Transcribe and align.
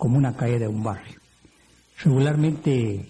como 0.00 0.16
una 0.16 0.34
calle 0.34 0.58
de 0.58 0.66
un 0.66 0.82
barrio. 0.82 1.20
Regularmente, 2.02 3.06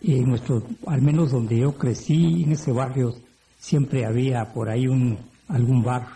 en 0.00 0.40
al 0.86 1.02
menos 1.02 1.32
donde 1.32 1.58
yo 1.58 1.76
crecí, 1.76 2.44
en 2.44 2.52
ese 2.52 2.70
barrio, 2.70 3.16
siempre 3.58 4.06
había 4.06 4.52
por 4.54 4.70
ahí 4.70 4.86
un, 4.86 5.18
algún 5.48 5.82
bar, 5.82 6.06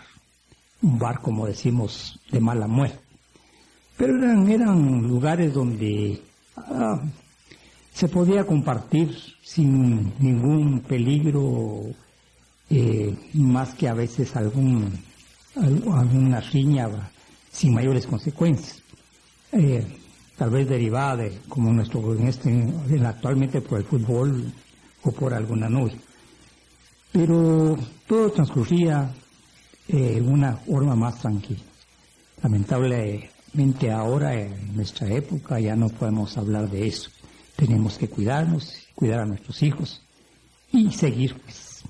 un 0.81 0.97
bar 0.97 1.19
como 1.19 1.45
decimos, 1.45 2.17
de 2.31 2.39
mala 2.39 2.65
muerte. 2.65 2.97
Pero 3.97 4.17
eran, 4.17 4.49
eran 4.49 5.05
lugares 5.05 5.53
donde 5.53 6.21
ah, 6.55 7.01
se 7.93 8.07
podía 8.07 8.45
compartir 8.45 9.13
sin 9.43 10.13
ningún 10.17 10.79
peligro, 10.79 11.81
eh, 12.69 13.13
más 13.33 13.75
que 13.75 13.89
a 13.89 13.93
veces 13.93 14.33
algún, 14.37 14.97
alguna 15.57 16.39
riña 16.39 16.87
sin 17.51 17.73
mayores 17.73 18.07
consecuencias. 18.07 18.81
Eh, 19.51 19.85
tal 20.37 20.49
vez 20.49 20.67
derivada 20.67 21.17
de, 21.17 21.39
como 21.47 21.71
nuestro, 21.71 22.13
en 22.13 22.27
este, 22.27 22.73
actualmente 23.05 23.61
por 23.61 23.79
el 23.79 23.85
fútbol 23.85 24.51
o 25.03 25.11
por 25.11 25.33
alguna 25.33 25.69
nube. 25.69 25.95
Pero 27.11 27.77
todo 28.07 28.31
transcurría 28.31 29.13
eh, 29.87 30.15
en 30.17 30.27
una 30.27 30.57
forma 30.57 30.95
más 30.95 31.19
tranquila. 31.19 31.61
Lamentablemente 32.43 33.91
ahora, 33.91 34.33
en 34.33 34.75
nuestra 34.75 35.07
época, 35.07 35.59
ya 35.59 35.75
no 35.75 35.89
podemos 35.89 36.37
hablar 36.37 36.69
de 36.69 36.87
eso. 36.87 37.09
Tenemos 37.55 37.97
que 37.97 38.09
cuidarnos, 38.09 38.73
cuidar 38.93 39.21
a 39.21 39.25
nuestros 39.25 39.63
hijos 39.63 40.01
y 40.71 40.91
seguir, 40.91 41.39
pues, 41.41 41.83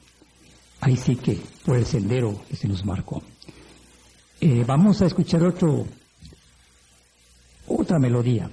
ahí 0.81 0.95
sí 0.95 1.15
que 1.15 1.41
por 1.65 1.77
el 1.77 1.85
sendero 1.85 2.39
que 2.47 2.55
se 2.55 2.67
nos 2.67 2.85
marcó. 2.85 3.23
Eh, 4.39 4.63
vamos 4.67 5.01
a 5.01 5.07
escuchar 5.07 5.43
otro 5.43 5.87
otra 7.67 7.99
melodía. 7.99 8.49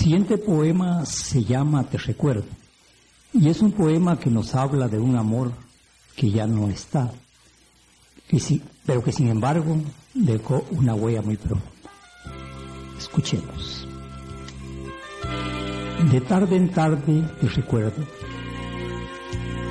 Siguiente 0.00 0.38
poema 0.38 1.04
se 1.04 1.44
llama 1.44 1.84
Te 1.84 1.98
recuerdo 1.98 2.46
y 3.34 3.50
es 3.50 3.60
un 3.60 3.70
poema 3.70 4.18
que 4.18 4.30
nos 4.30 4.54
habla 4.54 4.88
de 4.88 4.98
un 4.98 5.14
amor 5.14 5.52
que 6.16 6.30
ya 6.30 6.46
no 6.46 6.68
está, 6.68 7.12
pero 8.86 9.04
que 9.04 9.12
sin 9.12 9.28
embargo 9.28 9.76
dejó 10.14 10.64
una 10.70 10.94
huella 10.94 11.20
muy 11.20 11.36
profunda. 11.36 11.90
Escuchemos. 12.98 13.86
De 16.10 16.20
tarde 16.22 16.56
en 16.56 16.70
tarde 16.70 17.22
te 17.38 17.48
recuerdo, 17.48 18.02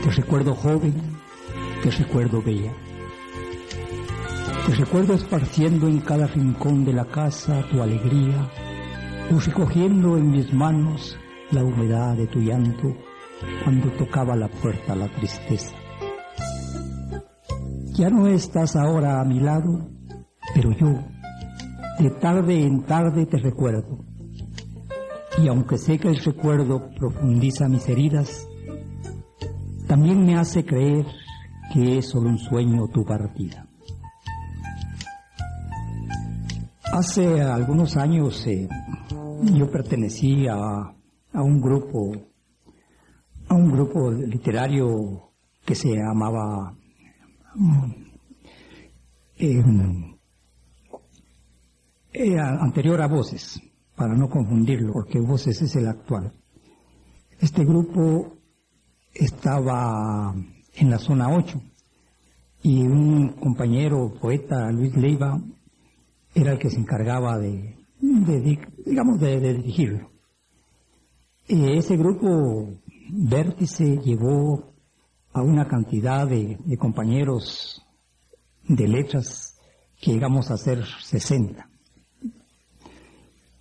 te 0.04 0.12
recuerdo 0.12 0.54
joven, 0.54 0.94
te 1.82 1.90
recuerdo 1.90 2.40
bella. 2.44 2.72
Te 4.68 4.76
recuerdo 4.76 5.16
esparciendo 5.16 5.88
en 5.88 6.02
cada 6.02 6.28
rincón 6.28 6.86
de 6.86 6.94
la 6.94 7.06
casa 7.06 7.68
tu 7.72 7.82
alegría, 7.82 8.48
recogiendo 9.38 10.18
en 10.18 10.32
mis 10.32 10.52
manos 10.54 11.18
la 11.52 11.64
humedad 11.64 12.16
de 12.18 12.26
tu 12.28 12.40
llanto 12.40 12.96
cuando 13.64 13.92
tocaba 13.92 14.36
la 14.36 14.48
puerta 14.48 14.96
la 14.96 15.08
tristeza. 15.08 15.76
Ya 17.94 18.10
no 18.10 18.28
estás 18.28 18.76
ahora 18.76 19.22
a 19.22 19.26
mi 19.26 19.40
lado, 19.40 19.90
pero 20.56 20.72
yo 20.72 21.00
de 22.00 22.10
tarde 22.12 22.64
en 22.64 22.84
tarde 22.84 23.26
te 23.26 23.38
recuerdo. 23.38 24.06
Y 25.38 25.48
aunque 25.48 25.78
sé 25.78 26.00
que 26.00 26.10
el 26.10 26.18
recuerdo 26.18 26.90
profundiza 26.98 27.68
mis 27.68 27.88
heridas, 27.88 28.48
también 29.88 30.26
me 30.26 30.38
hace 30.38 30.66
creer 30.66 31.06
que 31.74 32.00
es 32.00 32.10
solo 32.10 32.30
un 32.30 32.38
sueño 32.38 32.88
tu 32.88 33.06
partida. 33.06 33.66
Hace 36.92 37.42
algunos 37.42 37.96
años 37.98 38.46
eh, 38.48 38.68
yo 39.42 39.70
pertenecí 39.72 40.48
a, 40.48 40.94
un 41.34 41.62
grupo, 41.62 42.12
a 43.48 43.56
un 43.56 43.72
grupo 43.72 44.12
literario 44.12 45.32
que 45.66 45.76
se 45.76 45.90
llamaba 45.90 46.76
em, 49.38 50.18
anterior 52.62 53.02
a 53.02 53.08
Voces, 53.08 53.62
para 53.96 54.16
no 54.16 54.30
confundirlo, 54.30 54.94
porque 54.94 55.20
Voces 55.20 55.62
es 55.62 55.76
el 55.76 55.88
actual. 55.88 56.34
Este 57.40 57.64
grupo 57.64 58.38
estaba 59.14 60.36
en 60.76 60.90
la 60.90 60.98
zona 60.98 61.30
8 61.30 61.62
y 62.64 62.82
un 62.82 63.30
compañero 63.40 64.14
poeta, 64.20 64.72
Luis 64.72 64.96
Leiva, 64.96 65.40
era 66.36 66.52
el 66.52 66.60
que 66.60 66.70
se 66.70 66.78
encargaba 66.78 67.38
de, 67.38 67.79
digamos, 68.00 69.20
de, 69.20 69.40
dirigirlo. 69.54 70.10
ese 71.48 71.98
grupo 71.98 72.70
Vértice 73.12 73.98
llevó 74.04 74.74
a 75.34 75.42
una 75.42 75.68
cantidad 75.68 76.28
de, 76.28 76.58
compañeros 76.78 77.86
de 78.68 78.88
letras 78.88 79.58
que 80.00 80.14
llegamos 80.14 80.50
a 80.52 80.58
ser 80.58 80.84
60. 80.86 81.70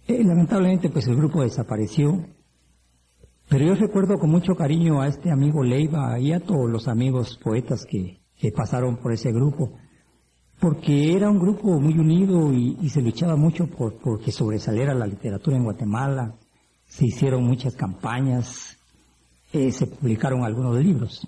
Eh, 0.06 0.24
lamentablemente, 0.24 0.88
pues 0.88 1.06
el 1.06 1.16
grupo 1.16 1.42
desapareció, 1.42 2.26
pero 3.48 3.66
yo 3.66 3.74
recuerdo 3.74 4.18
con 4.18 4.30
mucho 4.30 4.54
cariño 4.54 5.00
a 5.00 5.08
este 5.08 5.30
amigo 5.30 5.62
Leiva 5.62 6.18
y 6.18 6.32
a 6.32 6.40
todos 6.40 6.70
los 6.70 6.88
amigos 6.88 7.38
poetas 7.42 7.84
que, 7.84 8.20
que 8.36 8.52
pasaron 8.52 8.96
por 8.98 9.12
ese 9.12 9.32
grupo, 9.32 9.72
porque 10.60 11.14
era 11.14 11.30
un 11.30 11.38
grupo 11.38 11.78
muy 11.80 11.98
unido 11.98 12.52
y, 12.52 12.88
se 12.88 13.00
luchaba 13.00 13.36
mucho 13.36 13.66
por, 13.66 13.94
por 13.94 14.20
que 14.20 14.32
sobresaliera 14.32 14.94
la 14.94 15.06
literatura 15.06 15.56
en 15.56 15.64
Guatemala, 15.64 16.34
se 16.88 17.06
hicieron 17.06 17.44
muchas 17.44 17.74
campañas, 17.74 18.76
eh, 19.52 19.70
se 19.70 19.86
publicaron 19.86 20.44
algunos 20.44 20.76
libros. 20.82 21.26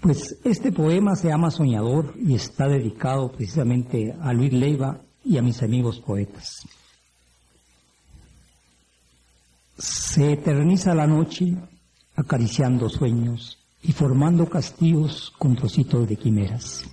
Pues 0.00 0.38
este 0.44 0.72
poema 0.72 1.16
se 1.16 1.28
llama 1.28 1.50
Soñador 1.50 2.14
y 2.16 2.34
está 2.34 2.68
dedicado 2.68 3.32
precisamente 3.32 4.14
a 4.20 4.32
Luis 4.32 4.52
Leiva 4.52 5.00
y 5.24 5.38
a 5.38 5.42
mis 5.42 5.62
amigos 5.62 6.00
poetas. 6.00 6.66
Se 9.76 10.32
eterniza 10.32 10.94
la 10.94 11.06
noche 11.06 11.56
acariciando 12.16 12.88
sueños 12.88 13.58
y 13.82 13.92
formando 13.92 14.48
castillos 14.48 15.32
con 15.38 15.56
trocitos 15.56 16.08
de 16.08 16.16
quimeras. 16.16 16.84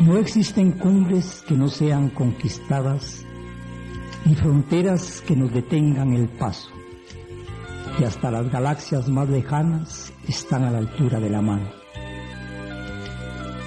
No 0.00 0.16
existen 0.16 0.72
cumbres 0.72 1.44
que 1.46 1.54
no 1.54 1.68
sean 1.68 2.08
conquistadas 2.10 3.24
ni 4.24 4.34
fronteras 4.34 5.22
que 5.26 5.36
nos 5.36 5.52
detengan 5.52 6.14
el 6.14 6.28
paso 6.28 6.70
y 7.98 8.04
hasta 8.04 8.30
las 8.30 8.50
galaxias 8.50 9.08
más 9.08 9.28
lejanas 9.28 10.12
están 10.26 10.64
a 10.64 10.70
la 10.70 10.78
altura 10.78 11.20
de 11.20 11.30
la 11.30 11.42
mano. 11.42 11.68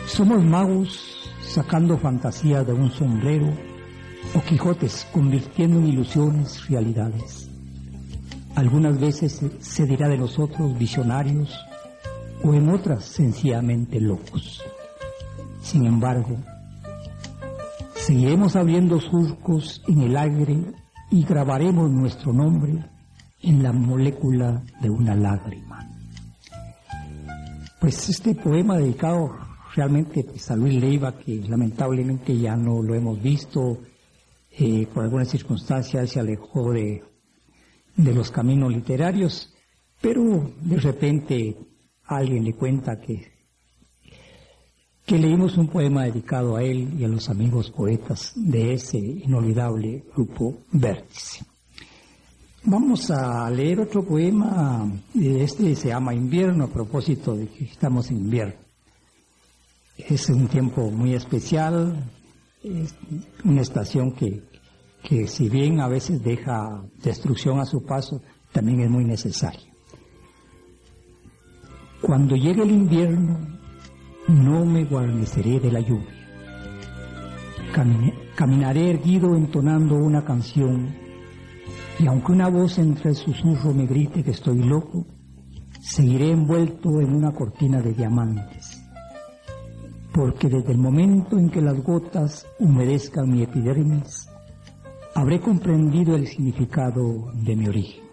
Somos 0.07 0.43
magos 0.43 1.31
sacando 1.41 1.97
fantasías 1.97 2.65
de 2.65 2.73
un 2.73 2.91
sombrero 2.91 3.53
o 4.33 4.41
Quijotes 4.41 5.07
convirtiendo 5.11 5.79
en 5.79 5.87
ilusiones 5.87 6.67
realidades. 6.67 7.49
Algunas 8.55 8.99
veces 8.99 9.41
se 9.59 9.85
dirá 9.85 10.07
de 10.07 10.17
nosotros 10.17 10.77
visionarios 10.77 11.55
o 12.43 12.53
en 12.53 12.69
otras 12.69 13.05
sencillamente 13.05 13.99
locos. 13.99 14.63
Sin 15.65 15.87
embargo, 15.87 16.37
seguiremos 17.95 18.55
abriendo 18.55 19.01
surcos 19.01 19.81
en 19.87 20.03
el 20.03 20.15
aire 20.15 20.59
y 21.09 21.23
grabaremos 21.23 21.89
nuestro 21.89 22.31
nombre 22.31 22.85
en 23.41 23.63
la 23.63 23.73
molécula 23.73 24.61
de 24.79 24.91
una 24.91 25.15
lágrima. 25.15 25.89
Pues 27.81 28.09
este 28.09 28.35
poema 28.35 28.77
dedicado 28.77 29.35
realmente 29.75 30.23
pues, 30.23 30.51
a 30.51 30.55
Luis 30.55 30.79
Leiva, 30.79 31.17
que 31.17 31.37
lamentablemente 31.37 32.37
ya 32.37 32.55
no 32.55 32.83
lo 32.83 32.93
hemos 32.93 33.19
visto, 33.19 33.79
eh, 34.51 34.87
por 34.93 35.03
algunas 35.03 35.29
circunstancias 35.29 36.11
se 36.11 36.19
alejó 36.19 36.73
de, 36.73 37.03
de 37.97 38.13
los 38.13 38.29
caminos 38.29 38.71
literarios, 38.71 39.51
pero 39.99 40.51
de 40.61 40.77
repente 40.77 41.57
alguien 42.03 42.43
le 42.43 42.53
cuenta 42.53 43.01
que, 43.01 43.34
que 45.05 45.19
leímos 45.19 45.57
un 45.57 45.67
poema 45.67 46.05
dedicado 46.05 46.55
a 46.55 46.63
él 46.63 46.99
y 46.99 47.03
a 47.03 47.07
los 47.07 47.29
amigos 47.29 47.69
poetas 47.69 48.33
de 48.35 48.73
ese 48.73 48.97
inolvidable 48.97 50.03
grupo 50.15 50.57
Vértice. 50.71 51.45
Vamos 52.63 53.11
a 53.11 53.47
leer 53.51 53.79
otro 53.81 54.03
poema, 54.03 54.91
este 55.13 55.75
se 55.75 55.89
llama 55.89 56.15
Invierno 56.15 56.63
a 56.63 56.73
propósito 56.73 57.35
de 57.35 57.47
que 57.47 57.65
estamos 57.65 58.09
en 58.09 58.17
invierno. 58.17 58.55
Es 59.95 60.27
un 60.29 60.47
tiempo 60.47 60.89
muy 60.89 61.13
especial, 61.13 62.03
es 62.63 62.95
una 63.43 63.61
estación 63.61 64.11
que, 64.13 64.41
que 65.03 65.27
si 65.27 65.47
bien 65.47 65.79
a 65.79 65.87
veces 65.87 66.23
deja 66.23 66.83
destrucción 67.03 67.59
a 67.59 67.65
su 67.65 67.83
paso, 67.83 68.23
también 68.51 68.79
es 68.79 68.89
muy 68.89 69.05
necesaria. 69.05 69.71
Cuando 72.01 72.35
llegue 72.35 72.63
el 72.63 72.71
invierno, 72.71 73.55
no 74.27 74.65
me 74.65 74.85
guarneceré 74.85 75.59
de 75.59 75.71
la 75.71 75.79
lluvia. 75.79 76.13
caminaré 78.35 78.89
erguido 78.91 79.35
entonando 79.35 79.95
una 79.95 80.23
canción 80.23 80.95
y 81.99 82.07
aunque 82.07 82.31
una 82.31 82.49
voz 82.49 82.77
entre 82.77 83.11
el 83.11 83.15
susurro 83.15 83.73
me 83.73 83.85
grite 83.85 84.23
que 84.23 84.31
estoy 84.31 84.63
loco, 84.63 85.05
seguiré 85.79 86.31
envuelto 86.31 86.99
en 86.99 87.13
una 87.13 87.31
cortina 87.31 87.81
de 87.81 87.93
diamantes. 87.93 88.81
Porque 90.13 90.49
desde 90.49 90.71
el 90.71 90.77
momento 90.77 91.37
en 91.37 91.49
que 91.49 91.61
las 91.61 91.81
gotas 91.81 92.45
humedezcan 92.59 93.29
mi 93.29 93.43
epidermis, 93.43 94.27
habré 95.13 95.39
comprendido 95.39 96.15
el 96.15 96.27
significado 96.27 97.31
de 97.33 97.55
mi 97.55 97.67
origen. 97.67 98.03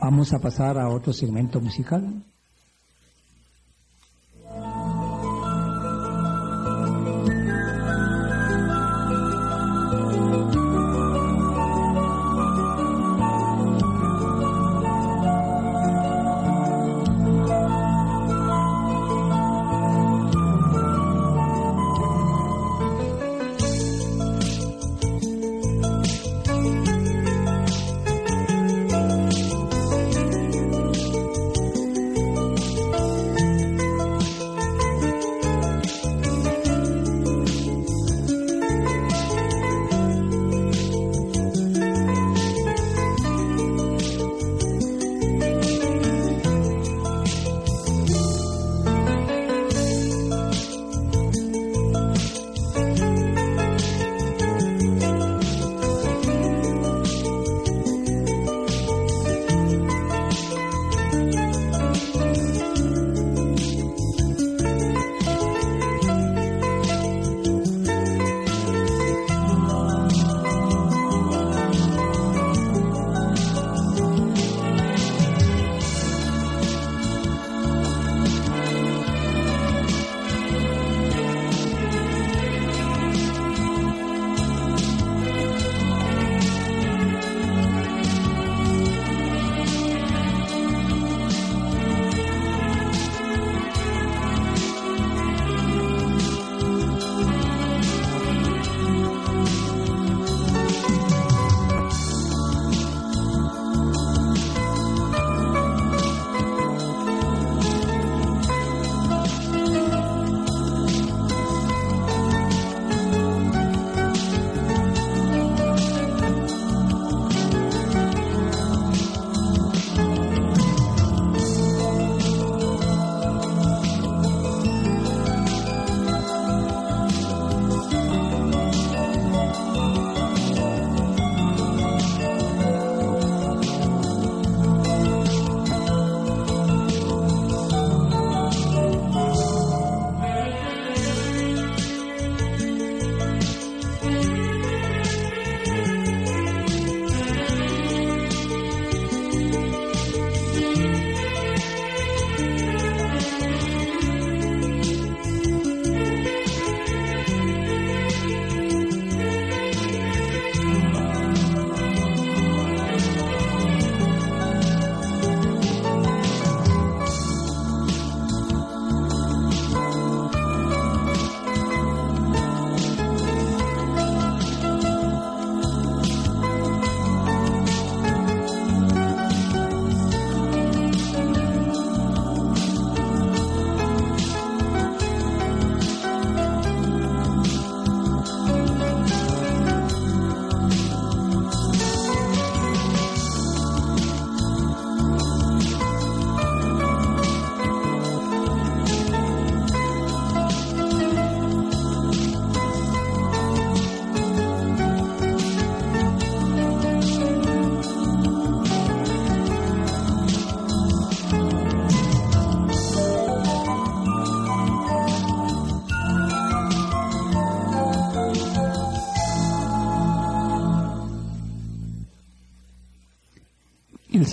Vamos 0.00 0.32
a 0.32 0.38
pasar 0.38 0.78
a 0.78 0.88
otro 0.88 1.12
segmento 1.12 1.60
musical. 1.60 2.24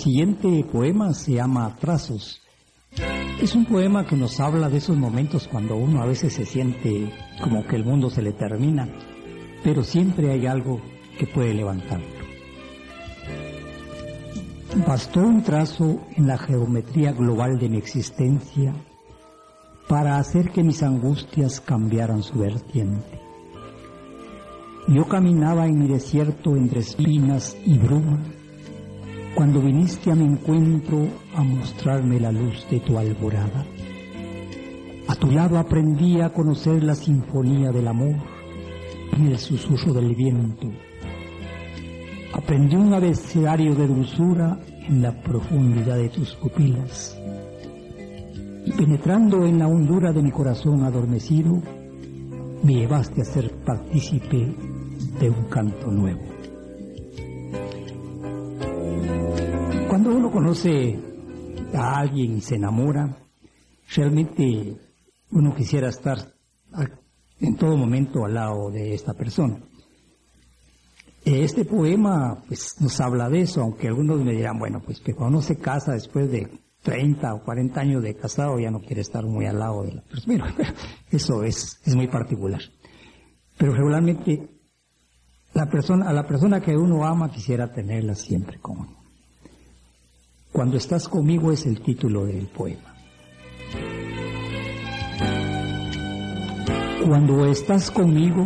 Siguiente 0.02 0.64
poema 0.64 1.14
se 1.14 1.34
llama 1.34 1.76
Trazos. 1.76 2.42
Es 3.40 3.54
un 3.54 3.64
poema 3.64 4.04
que 4.04 4.16
nos 4.16 4.40
habla 4.40 4.68
de 4.68 4.78
esos 4.78 4.96
momentos 4.96 5.46
cuando 5.46 5.76
uno 5.76 6.02
a 6.02 6.06
veces 6.06 6.32
se 6.32 6.44
siente 6.44 7.12
como 7.40 7.64
que 7.64 7.76
el 7.76 7.84
mundo 7.84 8.10
se 8.10 8.20
le 8.20 8.32
termina, 8.32 8.88
pero 9.62 9.84
siempre 9.84 10.32
hay 10.32 10.46
algo 10.46 10.80
que 11.16 11.28
puede 11.28 11.54
levantarlo. 11.54 12.08
Bastó 14.88 15.20
un 15.20 15.44
trazo 15.44 16.00
en 16.16 16.26
la 16.26 16.36
geometría 16.36 17.12
global 17.12 17.60
de 17.60 17.68
mi 17.68 17.76
existencia 17.76 18.74
para 19.86 20.16
hacer 20.16 20.50
que 20.50 20.64
mis 20.64 20.82
angustias 20.82 21.60
cambiaran 21.60 22.24
su 22.24 22.40
vertiente. 22.40 23.20
Yo 24.88 25.06
caminaba 25.06 25.66
en 25.66 25.78
mi 25.78 25.86
desierto 25.86 26.56
entre 26.56 26.80
espinas 26.80 27.56
y 27.64 27.78
bruma 27.78 28.18
cuando 29.34 29.60
viniste 29.60 30.10
a 30.10 30.14
mi 30.14 30.24
encuentro 30.24 31.08
a 31.34 31.42
mostrarme 31.42 32.20
la 32.20 32.30
luz 32.30 32.66
de 32.70 32.80
tu 32.80 32.98
alborada. 32.98 33.64
A 35.08 35.14
tu 35.14 35.30
lado 35.30 35.58
aprendí 35.58 36.20
a 36.20 36.30
conocer 36.32 36.82
la 36.82 36.94
sinfonía 36.94 37.70
del 37.70 37.88
amor 37.88 38.16
y 39.18 39.26
el 39.28 39.38
susurro 39.38 39.92
del 39.94 40.14
viento. 40.14 40.68
Aprendí 42.34 42.76
un 42.76 42.92
abecedario 42.94 43.74
de 43.74 43.86
dulzura 43.86 44.58
en 44.88 45.02
la 45.02 45.12
profundidad 45.22 45.96
de 45.96 46.08
tus 46.08 46.34
pupilas. 46.36 47.18
Y 48.64 48.72
penetrando 48.72 49.44
en 49.44 49.58
la 49.58 49.66
hondura 49.66 50.12
de 50.12 50.22
mi 50.22 50.30
corazón 50.30 50.84
adormecido, 50.84 51.60
me 52.62 52.74
llevaste 52.74 53.22
a 53.22 53.24
ser 53.24 53.50
partícipe 53.64 54.54
de 55.20 55.30
un 55.30 55.44
canto 55.48 55.90
nuevo. 55.90 56.31
Conoce 60.32 60.98
a 61.74 61.98
alguien 61.98 62.38
y 62.38 62.40
se 62.40 62.56
enamora, 62.56 63.16
realmente 63.94 64.76
uno 65.30 65.54
quisiera 65.54 65.90
estar 65.90 66.32
en 67.40 67.56
todo 67.56 67.76
momento 67.76 68.24
al 68.24 68.34
lado 68.34 68.70
de 68.70 68.94
esta 68.94 69.12
persona. 69.12 69.58
Este 71.24 71.64
poema 71.64 72.42
pues 72.48 72.80
nos 72.80 72.98
habla 73.00 73.28
de 73.28 73.42
eso, 73.42 73.60
aunque 73.60 73.88
algunos 73.88 74.24
me 74.24 74.32
dirán, 74.32 74.58
bueno, 74.58 74.80
pues 74.80 75.00
que 75.00 75.14
cuando 75.14 75.38
uno 75.38 75.46
se 75.46 75.58
casa 75.58 75.92
después 75.92 76.30
de 76.30 76.48
30 76.82 77.34
o 77.34 77.44
40 77.44 77.80
años 77.80 78.02
de 78.02 78.16
casado 78.16 78.58
ya 78.58 78.70
no 78.70 78.80
quiere 78.80 79.02
estar 79.02 79.24
muy 79.24 79.46
al 79.46 79.58
lado 79.58 79.84
de 79.84 79.92
la 79.92 80.02
persona. 80.02 80.54
eso 81.10 81.44
es, 81.44 81.78
es 81.84 81.94
muy 81.94 82.08
particular. 82.08 82.60
Pero 83.58 83.72
regularmente 83.72 84.48
la 85.52 85.66
persona, 85.66 86.08
a 86.08 86.12
la 86.12 86.26
persona 86.26 86.60
que 86.60 86.76
uno 86.76 87.04
ama 87.04 87.30
quisiera 87.30 87.70
tenerla 87.70 88.14
siempre 88.14 88.58
con 88.58 88.78
uno. 88.78 89.01
Cuando 90.52 90.76
estás 90.76 91.08
conmigo 91.08 91.50
es 91.50 91.64
el 91.64 91.80
título 91.80 92.26
del 92.26 92.46
poema. 92.46 92.94
Cuando 97.06 97.46
estás 97.46 97.90
conmigo, 97.90 98.44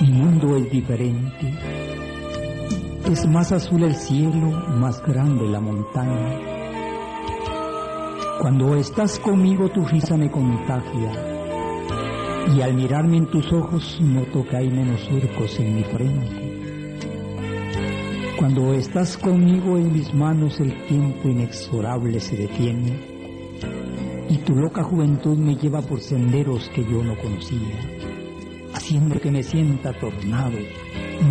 mi 0.00 0.10
mundo 0.10 0.56
es 0.56 0.68
diferente. 0.68 1.54
Es 3.08 3.24
más 3.28 3.52
azul 3.52 3.84
el 3.84 3.94
cielo, 3.94 4.50
más 4.80 5.00
grande 5.06 5.48
la 5.48 5.60
montaña. 5.60 6.40
Cuando 8.40 8.74
estás 8.74 9.20
conmigo 9.20 9.70
tu 9.70 9.84
risa 9.86 10.16
me 10.16 10.28
contagia 10.28 11.12
y 12.52 12.60
al 12.62 12.74
mirarme 12.74 13.18
en 13.18 13.30
tus 13.30 13.52
ojos 13.52 14.00
noto 14.00 14.44
que 14.44 14.56
hay 14.56 14.70
menos 14.70 15.02
surcos 15.02 15.58
en 15.60 15.76
mi 15.76 15.84
frente. 15.84 16.45
Cuando 18.38 18.74
estás 18.74 19.16
conmigo 19.16 19.78
en 19.78 19.94
mis 19.94 20.12
manos 20.12 20.60
el 20.60 20.74
tiempo 20.86 21.28
inexorable 21.28 22.20
se 22.20 22.36
detiene 22.36 23.00
y 24.28 24.36
tu 24.38 24.54
loca 24.54 24.82
juventud 24.82 25.38
me 25.38 25.56
lleva 25.56 25.80
por 25.80 26.00
senderos 26.00 26.68
que 26.74 26.84
yo 26.84 27.02
no 27.02 27.16
conocía, 27.16 27.80
haciendo 28.74 29.18
que 29.18 29.30
me 29.30 29.42
sienta 29.42 29.98
tornado, 29.98 30.58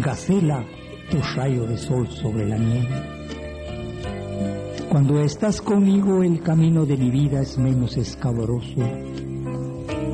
gacela 0.02 0.66
o 1.14 1.36
rayo 1.36 1.68
de 1.68 1.78
sol 1.78 2.08
sobre 2.08 2.48
la 2.48 2.58
nieve. 2.58 3.16
Cuando 4.90 5.20
estás 5.20 5.62
conmigo 5.62 6.24
el 6.24 6.42
camino 6.42 6.88
de 6.88 6.98
mi 6.98 7.12
vida 7.12 7.42
es 7.42 7.60
menos 7.60 7.98
escabroso 7.98 8.82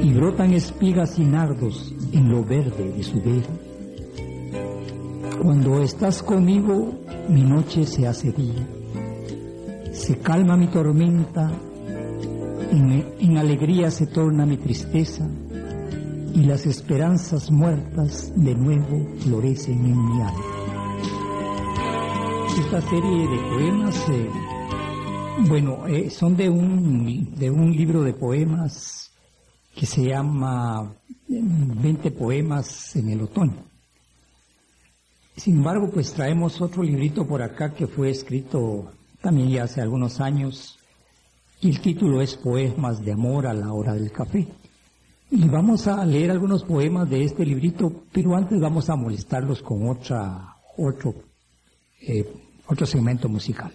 y 0.04 0.12
brotan 0.12 0.54
espigas 0.54 1.18
y 1.20 1.24
nardos 1.24 1.94
en 2.12 2.30
lo 2.30 2.44
verde 2.44 2.92
de 2.92 3.04
su 3.04 3.22
velo. 3.22 3.61
Cuando 5.42 5.82
estás 5.82 6.22
conmigo, 6.22 6.94
mi 7.28 7.42
noche 7.42 7.84
se 7.88 8.08
hace 8.08 8.32
día, 8.32 8.68
se 9.92 10.20
calma 10.20 10.56
mi 10.56 10.68
tormenta, 10.68 11.52
en, 12.72 13.06
en 13.20 13.38
alegría 13.40 13.90
se 13.90 14.06
torna 14.06 14.46
mi 14.46 14.58
tristeza 14.58 15.28
y 16.36 16.44
las 16.44 16.68
esperanzas 16.68 17.50
muertas 17.50 18.32
de 18.36 18.54
nuevo 18.54 19.08
florecen 19.18 19.84
en 19.84 20.06
mi 20.06 20.22
alma. 20.22 20.46
Esta 22.60 22.82
serie 22.82 23.28
de 23.28 23.38
poemas, 23.50 24.10
eh, 24.10 24.30
bueno, 25.48 25.88
eh, 25.88 26.12
son 26.12 26.38
de 26.38 26.52
un, 26.52 27.34
de 27.36 27.50
un 27.50 27.76
libro 27.76 28.04
de 28.04 28.14
poemas 28.14 29.12
que 29.76 29.88
se 29.88 30.04
llama 30.04 30.94
20 31.28 32.12
poemas 32.12 32.96
en 32.96 33.10
el 33.10 33.22
otoño. 33.22 33.71
Sin 35.42 35.56
embargo, 35.56 35.90
pues 35.90 36.14
traemos 36.14 36.62
otro 36.62 36.84
librito 36.84 37.26
por 37.26 37.42
acá 37.42 37.74
que 37.74 37.88
fue 37.88 38.12
escrito 38.12 38.92
también 39.24 39.50
ya 39.50 39.64
hace 39.64 39.82
algunos 39.82 40.22
años 40.22 40.78
y 41.60 41.72
el 41.72 41.82
título 41.82 42.22
es 42.22 42.36
Poemas 42.36 43.04
de 43.04 43.14
Amor 43.14 43.48
a 43.48 43.54
la 43.56 43.74
hora 43.74 43.96
del 43.96 44.12
café. 44.12 44.48
Y 45.32 45.48
vamos 45.48 45.88
a 45.88 46.06
leer 46.06 46.30
algunos 46.30 46.64
poemas 46.64 47.10
de 47.10 47.24
este 47.24 47.44
librito, 47.44 47.92
pero 48.12 48.36
antes 48.36 48.60
vamos 48.60 48.88
a 48.92 48.96
molestarlos 48.96 49.64
con 49.64 49.90
otra, 49.90 50.58
otro, 50.78 51.16
eh, 52.08 52.24
otro 52.68 52.86
segmento 52.86 53.28
musical. 53.28 53.72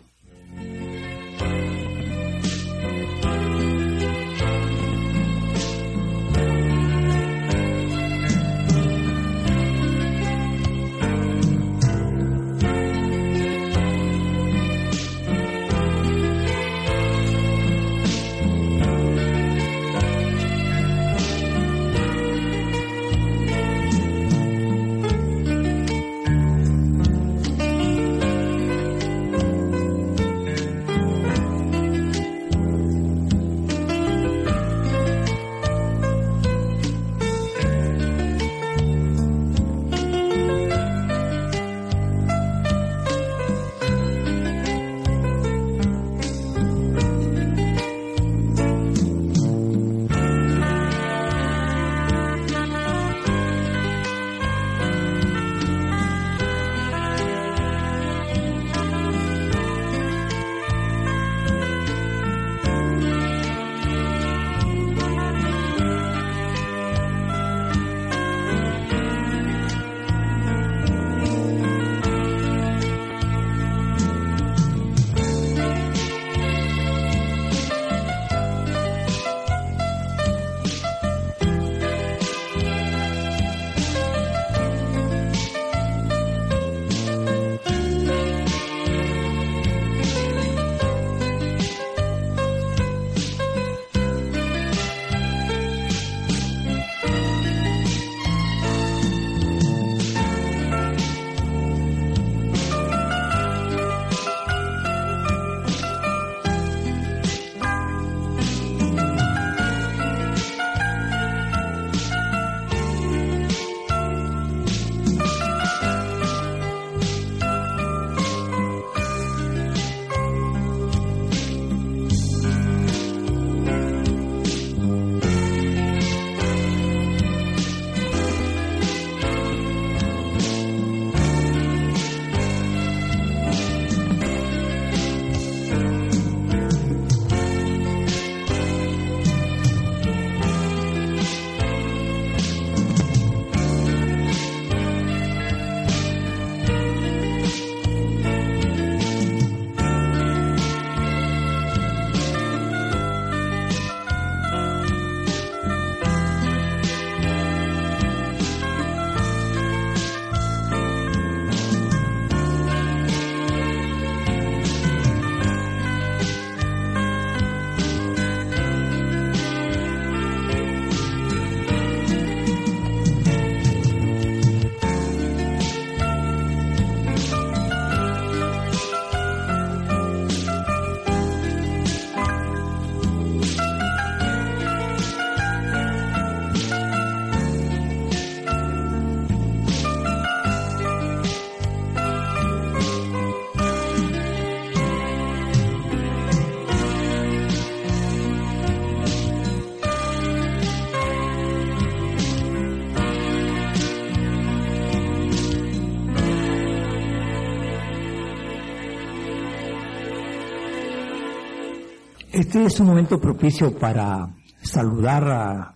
Este 212.57 212.69
es 212.69 212.81
un 212.81 212.87
momento 212.87 213.21
propicio 213.21 213.79
para 213.79 214.31
saludar 214.62 215.29
a 215.29 215.75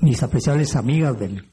mis 0.00 0.20
apreciables 0.24 0.74
amigas 0.74 1.16
del, 1.20 1.48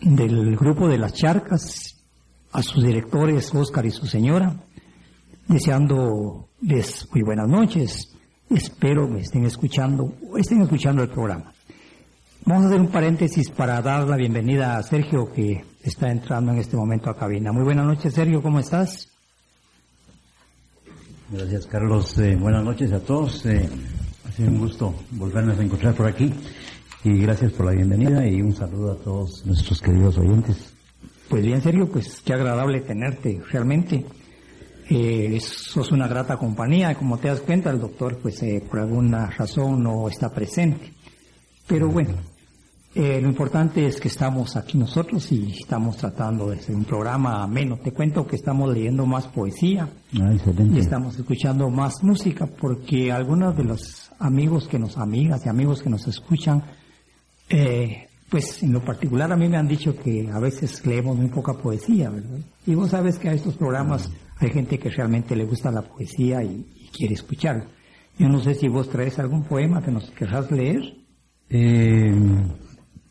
del 0.00 0.56
grupo 0.56 0.88
de 0.88 0.96
las 0.96 1.12
charcas, 1.12 2.02
a 2.50 2.62
sus 2.62 2.82
directores, 2.82 3.54
Oscar 3.54 3.84
y 3.84 3.90
su 3.90 4.06
señora, 4.06 4.54
deseándoles 5.48 7.08
muy 7.12 7.22
buenas 7.22 7.46
noches. 7.46 8.16
Espero 8.48 9.06
me 9.06 9.20
estén 9.20 9.44
escuchando, 9.44 10.14
estén 10.38 10.62
escuchando 10.62 11.02
el 11.02 11.10
programa. 11.10 11.52
Vamos 12.46 12.64
a 12.64 12.66
hacer 12.68 12.80
un 12.80 12.88
paréntesis 12.88 13.50
para 13.50 13.82
dar 13.82 14.08
la 14.08 14.16
bienvenida 14.16 14.78
a 14.78 14.82
Sergio 14.82 15.30
que 15.30 15.62
está 15.82 16.10
entrando 16.10 16.52
en 16.52 16.58
este 16.58 16.74
momento 16.74 17.10
a 17.10 17.18
cabina. 17.18 17.52
Muy 17.52 17.64
buenas 17.64 17.84
noches, 17.84 18.14
Sergio, 18.14 18.42
¿cómo 18.42 18.60
estás? 18.60 19.09
Gracias, 21.32 21.64
Carlos. 21.66 22.18
Eh, 22.18 22.34
buenas 22.34 22.64
noches 22.64 22.90
a 22.92 22.98
todos. 22.98 23.46
Eh, 23.46 23.68
ha 24.28 24.32
sido 24.32 24.50
un 24.50 24.58
gusto 24.58 24.92
volvernos 25.12 25.56
a 25.60 25.62
encontrar 25.62 25.94
por 25.94 26.08
aquí. 26.08 26.34
Y 27.04 27.18
gracias 27.20 27.52
por 27.52 27.66
la 27.66 27.72
bienvenida 27.72 28.26
y 28.26 28.42
un 28.42 28.52
saludo 28.52 28.92
a 28.92 28.96
todos 28.96 29.46
nuestros 29.46 29.80
queridos 29.80 30.18
oyentes. 30.18 30.74
Pues 31.28 31.46
bien, 31.46 31.62
Sergio, 31.62 31.88
pues 31.88 32.20
qué 32.24 32.32
agradable 32.32 32.80
tenerte 32.80 33.40
realmente. 33.48 34.04
Eh, 34.88 35.38
sos 35.40 35.92
una 35.92 36.08
grata 36.08 36.36
compañía. 36.36 36.96
Como 36.96 37.16
te 37.18 37.28
das 37.28 37.40
cuenta, 37.42 37.70
el 37.70 37.78
doctor, 37.78 38.18
pues 38.18 38.42
eh, 38.42 38.60
por 38.68 38.80
alguna 38.80 39.30
razón 39.30 39.84
no 39.84 40.08
está 40.08 40.32
presente. 40.32 40.92
Pero 41.68 41.86
bueno, 41.88 42.14
eh, 42.94 43.20
lo 43.20 43.28
importante 43.28 43.86
es 43.86 44.00
que 44.00 44.08
estamos 44.08 44.56
aquí 44.56 44.76
nosotros 44.76 45.30
y 45.30 45.52
estamos 45.60 45.96
tratando 45.96 46.50
de 46.50 46.56
hacer 46.56 46.74
un 46.74 46.84
programa 46.84 47.42
ameno. 47.42 47.78
Te 47.78 47.92
cuento 47.92 48.26
que 48.26 48.36
estamos 48.36 48.72
leyendo 48.72 49.06
más 49.06 49.28
poesía 49.28 49.88
Ah, 50.18 50.32
y 50.34 50.78
estamos 50.78 51.16
escuchando 51.16 51.70
más 51.70 52.02
música 52.02 52.46
porque 52.46 53.12
algunos 53.12 53.56
de 53.56 53.62
los 53.62 54.10
amigos 54.18 54.66
que 54.66 54.76
nos, 54.76 54.98
amigas 54.98 55.46
y 55.46 55.48
amigos 55.48 55.82
que 55.82 55.90
nos 55.90 56.08
escuchan, 56.08 56.64
eh, 57.48 58.08
pues 58.28 58.64
en 58.64 58.72
lo 58.72 58.84
particular 58.84 59.32
a 59.32 59.36
mí 59.36 59.48
me 59.48 59.56
han 59.56 59.68
dicho 59.68 59.96
que 59.96 60.28
a 60.32 60.40
veces 60.40 60.84
leemos 60.84 61.16
muy 61.16 61.28
poca 61.28 61.54
poesía, 61.54 62.10
¿verdad? 62.10 62.40
Y 62.66 62.74
vos 62.74 62.90
sabes 62.90 63.20
que 63.20 63.28
a 63.28 63.34
estos 63.34 63.56
programas 63.56 64.10
hay 64.38 64.50
gente 64.50 64.80
que 64.80 64.90
realmente 64.90 65.36
le 65.36 65.44
gusta 65.44 65.70
la 65.70 65.82
poesía 65.82 66.42
y, 66.42 66.66
y 66.74 66.88
quiere 66.88 67.14
escuchar. 67.14 67.68
Yo 68.18 68.28
no 68.28 68.40
sé 68.40 68.54
si 68.54 68.66
vos 68.66 68.88
traes 68.88 69.20
algún 69.20 69.44
poema 69.44 69.80
que 69.80 69.92
nos 69.92 70.10
querrás 70.10 70.50
leer. 70.50 70.80
Eh, 71.48 72.12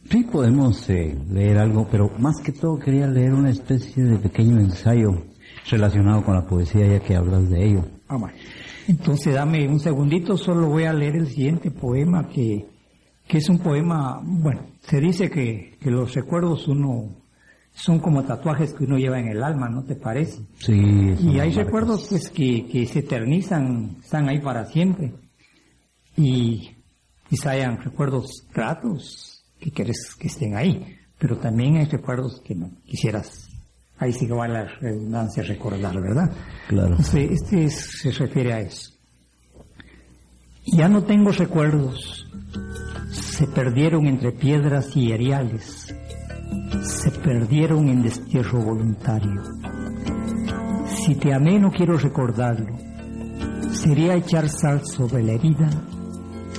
sí, 0.09 0.23
podemos 0.23 0.89
eh, 0.89 1.17
leer 1.31 1.57
algo, 1.57 1.87
pero 1.89 2.11
más 2.19 2.37
que 2.41 2.51
todo 2.51 2.77
quería 2.77 3.07
leer 3.07 3.33
una 3.33 3.49
especie 3.49 4.03
de 4.03 4.17
pequeño 4.17 4.59
ensayo 4.59 5.23
relacionado 5.69 6.23
con 6.23 6.35
la 6.35 6.45
poesía, 6.45 6.87
ya 6.87 6.99
que 6.99 7.15
hablas 7.15 7.49
de 7.49 7.65
ello. 7.65 7.85
Ah, 8.07 8.17
bueno. 8.17 8.35
Entonces 8.87 9.33
dame 9.35 9.67
un 9.67 9.79
segundito, 9.79 10.35
solo 10.37 10.67
voy 10.67 10.83
a 10.85 10.93
leer 10.93 11.15
el 11.15 11.27
siguiente 11.27 11.69
poema 11.69 12.27
que, 12.27 12.65
que 13.27 13.37
es 13.37 13.47
un 13.49 13.59
poema, 13.59 14.19
bueno, 14.23 14.61
se 14.81 14.99
dice 14.99 15.29
que, 15.29 15.77
que 15.79 15.91
los 15.91 16.13
recuerdos 16.15 16.67
uno 16.67 17.15
son 17.71 17.99
como 17.99 18.23
tatuajes 18.23 18.73
que 18.73 18.85
uno 18.85 18.97
lleva 18.97 19.19
en 19.19 19.27
el 19.27 19.43
alma, 19.43 19.69
¿no 19.69 19.83
te 19.83 19.95
parece? 19.95 20.41
Sí, 20.57 20.73
Y 20.73 21.39
hay 21.39 21.49
marcas. 21.49 21.55
recuerdos 21.55 22.07
pues 22.09 22.29
que, 22.31 22.65
que 22.67 22.87
se 22.87 22.99
eternizan, 22.99 23.97
están 24.01 24.27
ahí 24.27 24.39
para 24.39 24.65
siempre. 24.65 25.13
Y 26.17 26.71
quizá 27.29 27.51
hayan 27.51 27.77
recuerdos 27.77 28.47
gratos 28.53 29.28
que 29.59 29.71
quieres 29.71 30.15
que 30.15 30.27
estén 30.27 30.55
ahí, 30.55 30.95
pero 31.17 31.37
también 31.37 31.77
hay 31.77 31.85
recuerdos 31.85 32.41
que 32.45 32.55
no 32.55 32.69
quisieras, 32.85 33.49
ahí 33.97 34.13
sí 34.13 34.25
que 34.27 34.33
va 34.33 34.47
la 34.47 34.65
redundancia 34.79 35.43
recordar, 35.43 35.95
¿verdad? 36.01 36.31
Claro. 36.67 36.95
Este 36.97 37.65
es- 37.65 37.99
se 38.01 38.11
refiere 38.11 38.53
a 38.53 38.59
eso. 38.61 38.91
Ya 40.65 40.87
no 40.87 41.03
tengo 41.03 41.31
recuerdos, 41.31 42.27
se 43.11 43.47
perdieron 43.47 44.05
entre 44.05 44.31
piedras 44.31 44.95
y 44.95 45.11
eriales, 45.11 45.93
se 46.83 47.11
perdieron 47.11 47.89
en 47.89 48.01
destierro 48.03 48.63
voluntario. 48.63 49.41
Si 50.85 51.15
te 51.15 51.33
amé 51.33 51.59
no 51.59 51.71
quiero 51.71 51.97
recordarlo, 51.97 52.77
sería 53.71 54.15
echar 54.15 54.47
sal 54.49 54.81
sobre 54.85 55.23
la 55.23 55.33
herida, 55.33 55.69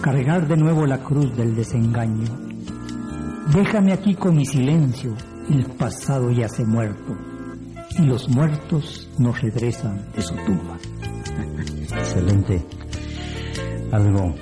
cargar 0.03 0.49
de 0.49 0.57
nuevo 0.57 0.87
la 0.87 0.99
cruz 0.99 1.37
del 1.37 1.55
desengaño. 1.55 2.50
Déjame 3.49 3.93
aquí 3.93 4.15
con 4.15 4.37
mi 4.37 4.47
silencio, 4.47 5.15
el 5.49 5.65
pasado 5.67 6.31
ya 6.31 6.49
se 6.49 6.65
muerto, 6.65 7.17
y 7.99 8.03
los 8.03 8.29
muertos 8.29 9.11
no 9.19 9.33
regresan 9.33 10.07
de 10.15 10.23
su 10.23 10.35
tumba. 10.37 10.79
Excelente. 11.99 12.65
Algo 13.91 14.35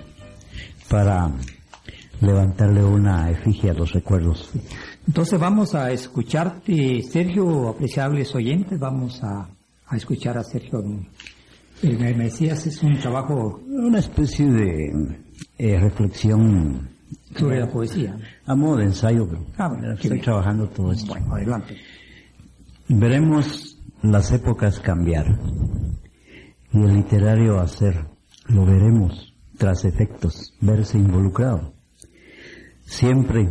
para 0.91 1.31
levantarle 2.21 2.85
una 2.85 3.31
efigie 3.31 3.71
a 3.71 3.75
los 3.75 3.93
recuerdos. 3.93 4.51
Entonces 5.07 5.41
vamos 5.41 5.75
a 5.75 5.91
escucharte, 5.91 7.03
Sergio, 7.03 7.69
apreciables 7.69 8.35
oyentes, 8.35 8.79
vamos 8.79 9.23
a, 9.23 9.49
a 9.87 9.97
escuchar 9.97 10.37
a 10.37 10.45
Sergio. 10.45 10.81
Eh, 11.83 11.97
Me, 11.99 12.13
me 12.15 12.25
decías, 12.25 12.67
es 12.67 12.83
un 12.83 12.99
trabajo 12.99 13.61
Una 13.69 14.01
especie 14.01 14.47
de 14.51 15.19
eh, 15.57 15.79
reflexión 15.79 16.91
sobre 17.37 17.61
la 17.61 17.69
poesía. 17.69 18.17
a 18.47 18.55
modo 18.55 18.77
de 18.77 18.85
ensayo. 18.85 19.27
pero 19.29 19.45
Ah, 19.59 19.69
bueno, 19.69 19.93
estoy 19.93 20.21
trabajando 20.21 20.69
todo 20.69 20.93
esto. 20.93 21.13
Bueno, 21.13 21.35
adelante. 21.35 21.77
Veremos 22.89 23.79
las 24.03 24.33
épocas 24.33 24.81
cambiar 24.81 25.39
y 26.73 26.79
el 26.79 26.95
literario 26.95 27.61
hacer. 27.61 28.07
Lo 28.47 28.65
veremos 28.65 29.35
tras 29.59 29.85
efectos, 29.85 30.55
verse 30.61 30.97
involucrado. 30.97 31.75
Siempre 32.87 33.49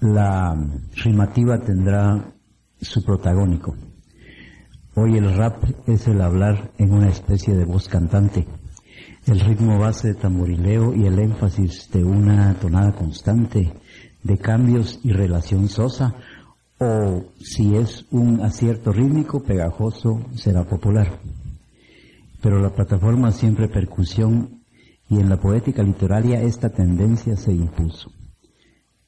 la 0.00 0.56
rimativa 0.96 1.58
tendrá 1.58 2.32
su 2.80 3.04
protagónico. 3.04 3.76
Hoy 4.94 5.16
el 5.18 5.34
rap 5.36 5.64
es 5.86 6.06
el 6.06 6.20
hablar 6.20 6.70
en 6.78 6.92
una 6.92 7.08
especie 7.08 7.54
de 7.54 7.64
voz 7.64 7.88
cantante, 7.88 8.46
el 9.26 9.40
ritmo 9.40 9.78
base 9.78 10.08
de 10.08 10.14
tamborileo 10.14 10.94
y 10.94 11.06
el 11.06 11.18
énfasis 11.18 11.90
de 11.90 12.04
una 12.04 12.54
tonada 12.60 12.92
constante, 12.92 13.72
de 14.22 14.38
cambios 14.38 15.00
y 15.02 15.12
relación 15.12 15.68
sosa, 15.68 16.14
o 16.78 17.24
si 17.40 17.74
es 17.76 18.04
un 18.10 18.42
acierto 18.42 18.92
rítmico 18.92 19.42
pegajoso, 19.42 20.20
será 20.34 20.64
popular. 20.64 21.20
Pero 22.42 22.60
la 22.60 22.70
plataforma 22.70 23.32
siempre 23.32 23.68
percusión 23.68 24.62
y 25.08 25.18
en 25.18 25.30
la 25.30 25.40
poética 25.40 25.82
literaria 25.82 26.42
esta 26.42 26.68
tendencia 26.68 27.36
se 27.36 27.52
impuso. 27.52 28.10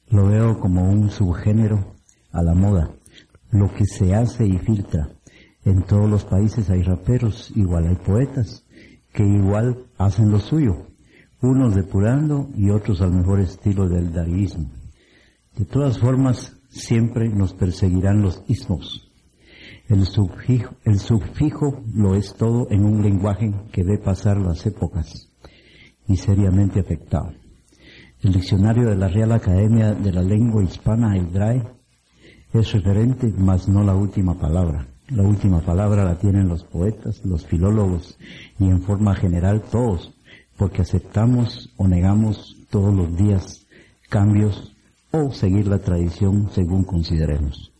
Lo 0.09 0.27
veo 0.27 0.59
como 0.59 0.89
un 0.89 1.11
subgénero 1.11 1.93
a 2.31 2.41
la 2.41 2.55
moda, 2.55 2.91
lo 3.51 3.71
que 3.71 3.85
se 3.85 4.15
hace 4.15 4.47
y 4.47 4.57
filtra. 4.57 5.09
En 5.63 5.83
todos 5.83 6.09
los 6.09 6.23
países 6.23 6.69
hay 6.69 6.81
raperos, 6.81 7.51
igual 7.55 7.87
hay 7.87 7.95
poetas, 7.95 8.66
que 9.17 9.25
igual 9.25 9.87
hacen 9.97 10.29
lo 10.29 10.37
suyo, 10.37 10.85
unos 11.41 11.73
depurando 11.73 12.49
y 12.55 12.69
otros 12.69 13.01
al 13.01 13.13
mejor 13.13 13.39
estilo 13.39 13.89
del 13.89 14.13
dadaísmo. 14.13 14.69
De 15.57 15.65
todas 15.65 15.97
formas, 15.97 16.55
siempre 16.69 17.27
nos 17.27 17.55
perseguirán 17.55 18.21
los 18.21 18.43
ismos. 18.47 19.09
El 19.89 20.05
sufijo, 20.05 21.81
lo 21.95 22.13
es 22.13 22.35
todo 22.35 22.67
en 22.69 22.85
un 22.85 23.01
lenguaje 23.01 23.51
que 23.71 23.83
ve 23.83 23.97
pasar 23.97 24.37
las 24.37 24.63
épocas 24.67 25.31
y 26.07 26.15
seriamente 26.17 26.79
afectado. 26.79 27.31
El 28.21 28.33
diccionario 28.33 28.87
de 28.87 28.97
la 28.97 29.07
Real 29.07 29.31
Academia 29.31 29.93
de 29.93 30.11
la 30.11 30.21
Lengua 30.21 30.63
Hispana, 30.63 31.17
el 31.17 31.31
DRAE, 31.31 31.63
es 32.53 32.71
referente, 32.71 33.33
mas 33.35 33.67
no 33.67 33.83
la 33.83 33.95
última 33.95 34.37
palabra. 34.37 34.85
La 35.09 35.23
última 35.23 35.61
palabra 35.61 36.03
la 36.03 36.15
tienen 36.15 36.49
los 36.49 36.65
poetas, 36.65 37.23
los 37.23 37.45
filólogos 37.45 38.17
y 38.59 38.65
en 38.65 38.81
forma 38.81 39.15
general 39.15 39.61
todos, 39.61 40.13
porque 40.57 40.81
aceptamos 40.81 41.69
o 41.77 41.87
negamos 41.87 42.57
todos 42.69 42.93
los 42.93 43.15
días 43.15 43.65
cambios 44.09 44.75
o 45.11 45.31
seguir 45.31 45.67
la 45.67 45.79
tradición 45.79 46.49
según 46.51 46.83
consideremos. 46.83 47.71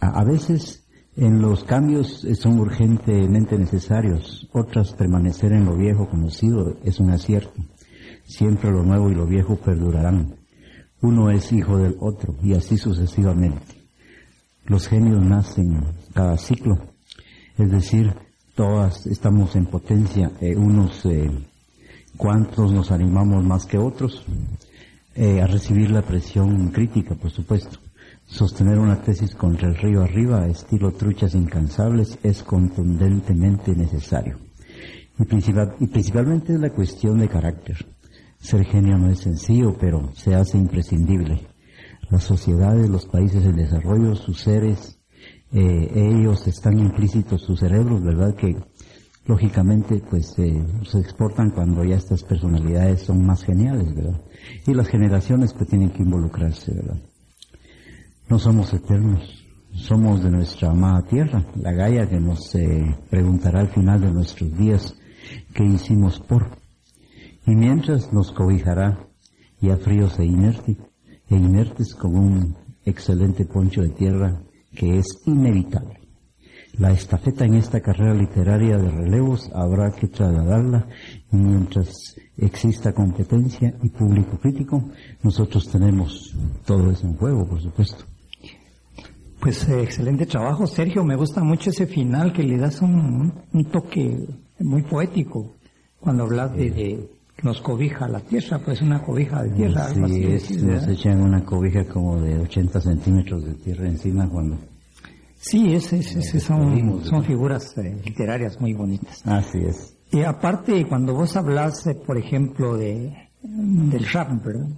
A, 0.00 0.22
veces 0.22 0.84
en 1.16 1.40
los 1.40 1.64
cambios 1.64 2.26
son 2.38 2.58
urgentemente 2.60 3.56
necesarios, 3.56 4.48
otras 4.52 4.92
permanecer 4.92 5.52
en 5.52 5.64
lo 5.64 5.76
viejo 5.76 6.10
conocido 6.10 6.76
es 6.84 7.00
un 7.00 7.10
acierto. 7.10 7.62
Siempre 8.26 8.70
lo 8.70 8.82
nuevo 8.82 9.10
y 9.10 9.14
lo 9.14 9.24
viejo 9.26 9.56
perdurarán. 9.56 10.34
Uno 11.00 11.30
es 11.30 11.52
hijo 11.52 11.78
del 11.78 11.96
otro 12.00 12.34
y 12.42 12.52
así 12.52 12.76
sucesivamente. 12.76 13.75
Los 14.68 14.88
genios 14.88 15.24
nacen 15.24 15.80
cada 16.12 16.36
ciclo, 16.36 16.76
es 17.56 17.70
decir, 17.70 18.12
todas 18.56 19.06
estamos 19.06 19.54
en 19.54 19.66
potencia, 19.66 20.32
eh, 20.40 20.56
unos 20.56 21.06
eh, 21.06 21.30
cuantos 22.16 22.72
nos 22.72 22.90
animamos 22.90 23.44
más 23.44 23.64
que 23.64 23.78
otros 23.78 24.24
eh, 25.14 25.40
a 25.40 25.46
recibir 25.46 25.90
la 25.90 26.02
presión 26.02 26.70
crítica, 26.70 27.14
por 27.14 27.30
supuesto. 27.30 27.78
Sostener 28.26 28.80
una 28.80 29.00
tesis 29.00 29.36
contra 29.36 29.68
el 29.68 29.76
río 29.76 30.02
arriba, 30.02 30.48
estilo 30.48 30.90
truchas 30.90 31.36
incansables, 31.36 32.18
es 32.24 32.42
contundentemente 32.42 33.72
necesario. 33.72 34.36
Y, 35.16 35.24
principal, 35.26 35.76
y 35.78 35.86
principalmente 35.86 36.54
es 36.54 36.60
la 36.60 36.70
cuestión 36.70 37.20
de 37.20 37.28
carácter. 37.28 37.86
Ser 38.40 38.64
genio 38.64 38.98
no 38.98 39.10
es 39.10 39.20
sencillo, 39.20 39.76
pero 39.78 40.10
se 40.14 40.34
hace 40.34 40.58
imprescindible. 40.58 41.46
Las 42.10 42.24
sociedades, 42.24 42.88
los 42.88 43.06
países 43.06 43.44
en 43.44 43.56
desarrollo, 43.56 44.14
sus 44.14 44.40
seres, 44.40 44.98
eh, 45.52 45.90
ellos 45.94 46.46
están 46.46 46.78
implícitos, 46.78 47.42
sus 47.42 47.60
cerebros, 47.60 48.02
¿verdad? 48.02 48.34
Que 48.34 48.56
lógicamente 49.26 50.02
pues 50.08 50.38
eh, 50.38 50.64
se 50.84 50.98
exportan 50.98 51.50
cuando 51.50 51.84
ya 51.84 51.96
estas 51.96 52.22
personalidades 52.22 53.02
son 53.02 53.24
más 53.24 53.44
geniales, 53.44 53.94
¿verdad? 53.94 54.20
Y 54.66 54.74
las 54.74 54.88
generaciones 54.88 55.52
pues 55.52 55.68
tienen 55.68 55.90
que 55.90 56.02
involucrarse, 56.02 56.74
¿verdad? 56.74 56.98
No 58.28 58.38
somos 58.38 58.72
eternos, 58.72 59.44
somos 59.72 60.22
de 60.22 60.30
nuestra 60.30 60.70
amada 60.70 61.02
tierra, 61.02 61.44
la 61.56 61.72
Gaia 61.72 62.08
que 62.08 62.18
nos 62.18 62.54
eh, 62.54 62.96
preguntará 63.10 63.60
al 63.60 63.68
final 63.68 64.00
de 64.00 64.10
nuestros 64.10 64.56
días 64.56 64.96
qué 65.54 65.64
hicimos 65.64 66.20
por. 66.20 66.58
Y 67.46 67.54
mientras 67.54 68.12
nos 68.12 68.32
cobijará 68.32 68.98
ya 69.60 69.76
fríos 69.76 70.18
e 70.18 70.24
inertes, 70.24 70.76
e 71.28 71.36
inertes 71.36 71.94
con 71.94 72.16
un 72.16 72.56
excelente 72.84 73.44
poncho 73.44 73.82
de 73.82 73.90
tierra 73.90 74.40
que 74.74 74.98
es 74.98 75.06
inevitable. 75.26 76.00
La 76.78 76.92
estafeta 76.92 77.46
en 77.46 77.54
esta 77.54 77.80
carrera 77.80 78.12
literaria 78.12 78.76
de 78.76 78.90
relevos 78.90 79.50
habrá 79.54 79.90
que 79.92 80.08
trasladarla 80.08 80.86
mientras 81.30 82.16
exista 82.36 82.92
competencia 82.92 83.74
y 83.82 83.88
público 83.88 84.38
crítico, 84.38 84.90
nosotros 85.22 85.68
tenemos 85.70 86.34
todo 86.66 86.90
eso 86.90 87.06
en 87.06 87.16
juego, 87.16 87.46
por 87.46 87.62
supuesto. 87.62 88.04
Pues 89.40 89.68
eh, 89.68 89.82
excelente 89.82 90.26
trabajo, 90.26 90.66
Sergio. 90.66 91.04
Me 91.04 91.16
gusta 91.16 91.42
mucho 91.42 91.70
ese 91.70 91.86
final 91.86 92.32
que 92.32 92.42
le 92.42 92.58
das 92.58 92.82
un, 92.82 93.32
toque 93.70 94.26
muy 94.58 94.82
poético 94.82 95.54
cuando 96.00 96.24
hablas 96.24 96.52
de, 96.54 97.08
nos 97.42 97.60
cobija 97.60 98.08
la 98.08 98.20
tierra, 98.20 98.58
pues 98.58 98.80
una 98.82 99.02
cobija 99.02 99.42
de 99.42 99.50
tierra. 99.50 99.88
Sí, 99.88 100.02
así, 100.02 100.24
es, 100.24 100.62
nos 100.62 100.88
echan 100.88 101.20
una 101.20 101.44
cobija 101.44 101.84
como 101.84 102.20
de 102.20 102.38
80 102.38 102.80
centímetros 102.80 103.44
de 103.44 103.54
tierra 103.54 103.86
encima 103.86 104.28
cuando... 104.28 104.58
Sí, 105.38 105.74
es, 105.74 105.92
es, 105.92 106.16
es 106.16 106.42
son, 106.42 107.04
son 107.04 107.22
figuras 107.22 107.76
eh, 107.78 108.00
literarias 108.04 108.60
muy 108.60 108.72
bonitas. 108.72 109.22
Así 109.26 109.58
es. 109.58 109.96
Y 110.10 110.22
aparte, 110.22 110.86
cuando 110.88 111.14
vos 111.14 111.36
hablas, 111.36 111.86
eh, 111.86 111.94
por 111.94 112.16
ejemplo, 112.16 112.76
de 112.76 113.26
del 113.42 114.06
rap, 114.12 114.44
¿verdad? 114.44 114.68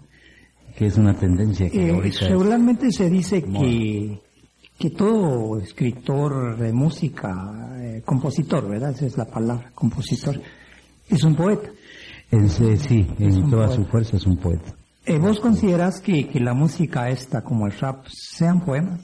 Que 0.76 0.86
es 0.86 0.98
una 0.98 1.14
tendencia 1.14 1.70
que 1.70 1.88
Eh, 1.88 1.92
ahorita... 1.92 2.28
regularmente 2.28 2.90
se 2.90 3.08
dice 3.08 3.42
que, 3.42 4.20
que 4.78 4.90
todo 4.90 5.58
escritor 5.58 6.56
de 6.58 6.72
música, 6.72 7.70
eh, 7.80 8.02
compositor, 8.04 8.68
¿verdad? 8.68 8.90
Esa 8.90 9.06
es 9.06 9.16
la 9.16 9.24
palabra, 9.24 9.70
compositor, 9.74 10.40
es 11.08 11.22
un 11.24 11.34
poeta. 11.34 11.70
Es, 12.30 12.60
eh, 12.60 12.76
sí, 12.76 13.06
Es 13.18 13.36
en 13.36 13.50
toda 13.50 13.66
poeta. 13.66 13.74
su 13.82 13.84
fuerza 13.86 14.16
es 14.16 14.26
un 14.26 14.36
poeta. 14.36 14.74
Eh, 15.06 15.18
¿Vos 15.18 15.40
considerás 15.40 16.00
que, 16.00 16.28
que 16.28 16.40
la 16.40 16.52
música 16.54 17.08
esta, 17.08 17.42
como 17.42 17.66
el 17.66 17.72
rap, 17.72 18.06
sean 18.08 18.60
poemas? 18.64 19.00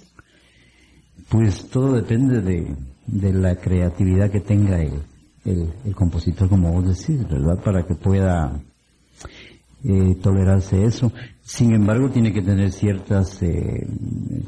Pues 1.29 1.69
todo 1.71 1.95
depende 1.95 2.41
de, 2.43 2.77
de 3.07 3.33
la 3.33 3.57
creatividad 3.57 4.31
que 4.31 4.41
tenga 4.41 4.81
el, 4.83 5.01
el, 5.45 5.73
el 5.85 5.95
compositor, 5.95 6.49
como 6.49 6.71
vos 6.73 6.85
decís, 6.87 7.27
¿verdad? 7.29 7.63
Para 7.65 7.87
que 7.87 7.95
pueda 7.95 8.61
eh, 9.85 10.15
tolerarse 10.23 10.85
eso. 10.85 11.11
Sin 11.43 11.73
embargo, 11.75 12.11
tiene 12.11 12.33
que 12.33 12.43
tener 12.43 12.73
ciertas, 12.73 13.43
eh, 13.43 13.87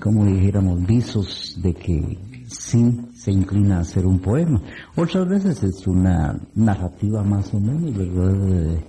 como 0.01 0.27
dijéramos, 0.27 0.85
visos 0.87 1.59
de 1.63 1.73
que 1.75 2.19
sí 2.47 3.01
se 3.15 3.33
inclina 3.33 3.79
a 3.79 3.81
hacer 3.81 4.07
un 4.07 4.19
poema. 4.19 4.61
Otras 4.97 5.29
veces 5.29 5.63
es 5.63 5.87
una 5.87 6.39
narrativa 6.55 7.23
más 7.23 7.53
o 7.55 7.61
menos, 7.61 7.97
¿verdad? 7.97 8.81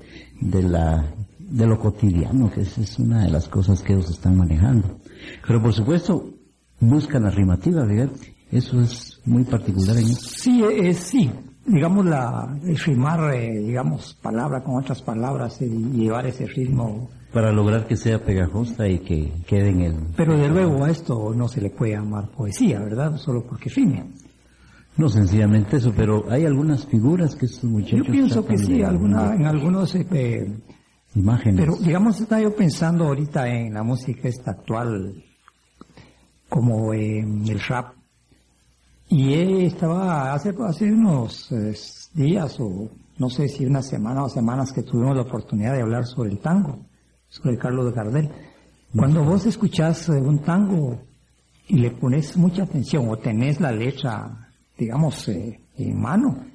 De, 0.41 0.63
la, 0.63 1.05
de 1.39 1.67
lo 1.67 1.79
cotidiano, 1.79 2.51
que 2.51 2.61
esa 2.61 2.81
es 2.81 2.99
una 2.99 3.23
de 3.23 3.31
las 3.31 3.47
cosas 3.47 3.81
que 3.81 3.93
ellos 3.93 4.09
están 4.09 4.37
manejando. 4.37 4.99
Pero 5.45 5.61
por 5.61 5.73
supuesto, 5.73 6.33
buscan 6.79 7.23
la 7.23 7.29
rimativa, 7.29 7.85
fíjate. 7.85 8.35
Eso 8.51 8.79
es 8.79 9.19
muy 9.25 9.43
particular 9.43 9.97
en 9.97 10.05
eso. 10.05 10.21
Sí, 10.21 10.63
es 10.63 10.97
sí. 10.97 11.29
Digamos, 11.65 12.05
la, 12.05 12.57
el 12.63 12.77
rimar, 12.77 13.33
eh, 13.33 13.59
digamos, 13.59 14.13
palabra 14.21 14.63
con 14.63 14.77
otras 14.77 15.01
palabras 15.01 15.61
y 15.61 15.67
llevar 15.67 16.25
ese 16.27 16.45
ritmo. 16.47 17.09
Para 17.33 17.51
lograr 17.51 17.87
que 17.87 17.97
sea 17.97 18.23
pegajosa 18.23 18.87
y 18.87 18.99
que 18.99 19.31
quede 19.45 19.69
en 19.69 19.81
el... 19.81 19.95
Pero 20.15 20.37
de 20.37 20.47
luego 20.47 20.85
a 20.85 20.89
esto 20.89 21.33
no 21.35 21.47
se 21.47 21.61
le 21.61 21.69
puede 21.69 21.93
llamar 21.93 22.29
poesía, 22.29 22.79
¿verdad? 22.79 23.17
Solo 23.17 23.43
porque 23.43 23.69
rime. 23.69 24.05
No 24.95 25.09
sencillamente 25.09 25.77
eso, 25.77 25.93
pero 25.95 26.25
hay 26.31 26.45
algunas 26.45 26.85
figuras 26.87 27.35
que 27.35 27.45
estos 27.45 27.65
muchachos... 27.65 28.07
Yo 28.07 28.11
pienso 28.11 28.45
que 28.45 28.57
sí, 28.57 28.81
alguna, 28.81 29.35
en 29.35 29.45
algunos, 29.45 29.93
eh, 29.93 30.07
eh, 30.11 30.57
Imágenes. 31.15 31.65
pero 31.65 31.77
digamos, 31.77 32.19
estaba 32.19 32.41
yo 32.41 32.55
pensando 32.55 33.05
ahorita 33.05 33.47
en 33.47 33.73
la 33.73 33.83
música 33.83 34.27
esta 34.27 34.51
actual, 34.51 35.23
como 36.49 36.93
eh, 36.93 37.19
el 37.19 37.59
rap. 37.59 37.93
Y 39.09 39.33
estaba 39.65 40.33
hace, 40.33 40.53
hace 40.65 40.91
unos 40.91 41.51
eh, 41.51 41.73
días 42.13 42.59
o 42.59 42.89
no 43.17 43.29
sé 43.29 43.47
si 43.47 43.65
una 43.65 43.81
semana 43.81 44.23
o 44.23 44.29
semanas 44.29 44.73
que 44.73 44.83
tuvimos 44.83 45.15
la 45.15 45.23
oportunidad 45.23 45.73
de 45.73 45.81
hablar 45.81 46.05
sobre 46.05 46.31
el 46.31 46.39
tango, 46.39 46.79
sobre 47.41 47.57
Carlos 47.57 47.93
Gardel. 47.93 48.29
Cuando 48.95 49.23
vos 49.23 49.45
escuchás 49.45 50.09
un 50.09 50.39
tango 50.39 51.01
y 51.67 51.77
le 51.77 51.91
pones 51.91 52.37
mucha 52.37 52.63
atención 52.63 53.09
o 53.09 53.17
tenés 53.17 53.59
la 53.59 53.71
letra, 53.71 54.49
digamos, 54.77 55.27
eh, 55.27 55.59
en 55.77 55.99
mano, 55.99 56.45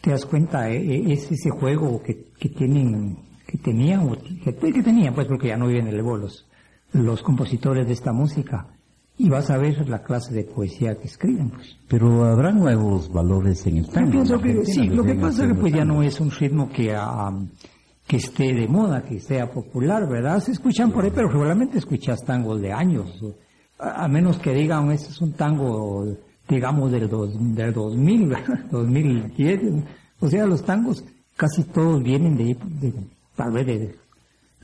te 0.00 0.10
das 0.10 0.26
cuenta, 0.26 0.70
eh, 0.70 0.76
eh, 0.76 1.12
es 1.12 1.30
ese 1.30 1.50
juego 1.50 2.02
que, 2.02 2.26
que 2.38 2.48
tienen, 2.50 3.18
que 3.46 3.58
tenían, 3.58 4.08
o 4.08 4.16
que, 4.16 4.54
que 4.54 4.82
tenían, 4.82 5.14
pues 5.14 5.26
porque 5.26 5.48
ya 5.48 5.56
no 5.56 5.66
viven 5.66 5.88
en 5.88 5.94
el 5.94 6.04
los, 6.04 6.46
los 6.92 7.22
compositores 7.22 7.86
de 7.86 7.92
esta 7.92 8.12
música. 8.12 8.66
Y 9.16 9.28
vas 9.28 9.50
a 9.50 9.58
ver 9.58 9.86
la 9.86 10.02
clase 10.02 10.32
de 10.32 10.44
poesía 10.44 10.96
que 10.98 11.06
escriben, 11.06 11.50
pues. 11.50 11.76
Pero 11.88 12.24
habrá 12.24 12.52
nuevos 12.52 13.12
valores 13.12 13.66
en 13.66 13.78
el 13.78 13.88
tango. 13.88 14.06
Yo 14.06 14.12
pienso 14.12 14.34
En 14.36 14.40
que 14.40 14.48
Argentina 14.50 14.82
sí, 14.82 14.88
lo 14.88 15.04
que 15.04 15.14
pasa 15.14 15.42
es 15.44 15.52
que 15.52 15.54
pues 15.56 15.74
ya 15.74 15.84
no 15.84 16.02
es 16.02 16.18
un 16.20 16.30
ritmo 16.30 16.70
que, 16.70 16.94
ah, 16.94 17.30
que 18.10 18.16
esté 18.16 18.52
de 18.52 18.66
moda, 18.66 19.04
que 19.04 19.20
sea 19.20 19.48
popular, 19.48 20.08
¿verdad? 20.08 20.40
Se 20.40 20.50
escuchan 20.50 20.90
por 20.90 21.04
ahí, 21.04 21.12
pero 21.14 21.28
regularmente 21.28 21.78
escuchas 21.78 22.18
tangos 22.24 22.60
de 22.60 22.72
años, 22.72 23.08
a, 23.78 24.02
a 24.04 24.08
menos 24.08 24.36
que 24.38 24.52
digan, 24.52 24.90
este 24.90 25.10
es 25.10 25.20
un 25.20 25.34
tango, 25.34 26.16
digamos, 26.48 26.90
del, 26.90 27.08
dos, 27.08 27.30
del 27.54 27.72
2000, 27.72 28.26
¿verdad? 28.26 28.64
2010, 28.72 29.60
o 30.18 30.28
sea, 30.28 30.44
los 30.44 30.64
tangos 30.64 31.04
casi 31.36 31.62
todos 31.62 32.02
vienen 32.02 32.36
de, 32.36 32.56
de 32.80 32.92
tal 33.36 33.52
vez 33.52 33.66
de 33.68 33.94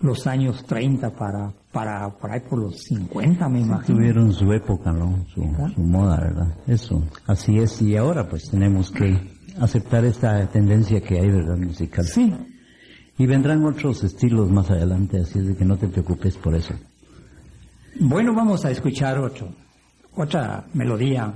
los 0.00 0.26
años 0.26 0.64
30 0.66 1.10
para, 1.10 1.52
para, 1.70 2.10
por 2.18 2.32
ahí 2.32 2.40
por 2.40 2.58
los 2.58 2.82
50, 2.82 3.48
me 3.48 3.60
imagino. 3.60 3.96
Tuvieron 3.96 4.32
su 4.32 4.52
época, 4.52 4.90
¿no? 4.90 5.24
Su, 5.32 5.42
su 5.72 5.80
moda, 5.82 6.18
¿verdad? 6.18 6.52
Eso. 6.66 7.00
Así 7.28 7.58
es. 7.58 7.80
Y 7.80 7.96
ahora 7.96 8.28
pues 8.28 8.50
tenemos 8.50 8.90
que 8.90 9.20
aceptar 9.60 10.04
esta 10.04 10.48
tendencia 10.48 11.00
que 11.00 11.20
hay, 11.20 11.30
¿verdad? 11.30 11.56
Musical. 11.56 12.04
Sí, 12.04 12.34
Y 13.18 13.26
vendrán 13.26 13.64
otros 13.64 14.04
estilos 14.04 14.50
más 14.50 14.70
adelante, 14.70 15.20
así 15.20 15.38
es 15.38 15.46
de 15.46 15.56
que 15.56 15.64
no 15.64 15.76
te 15.76 15.88
preocupes 15.88 16.36
por 16.36 16.54
eso. 16.54 16.74
Bueno, 17.98 18.34
vamos 18.34 18.64
a 18.64 18.70
escuchar 18.70 19.18
otro, 19.18 19.48
otra 20.14 20.66
melodía. 20.74 21.32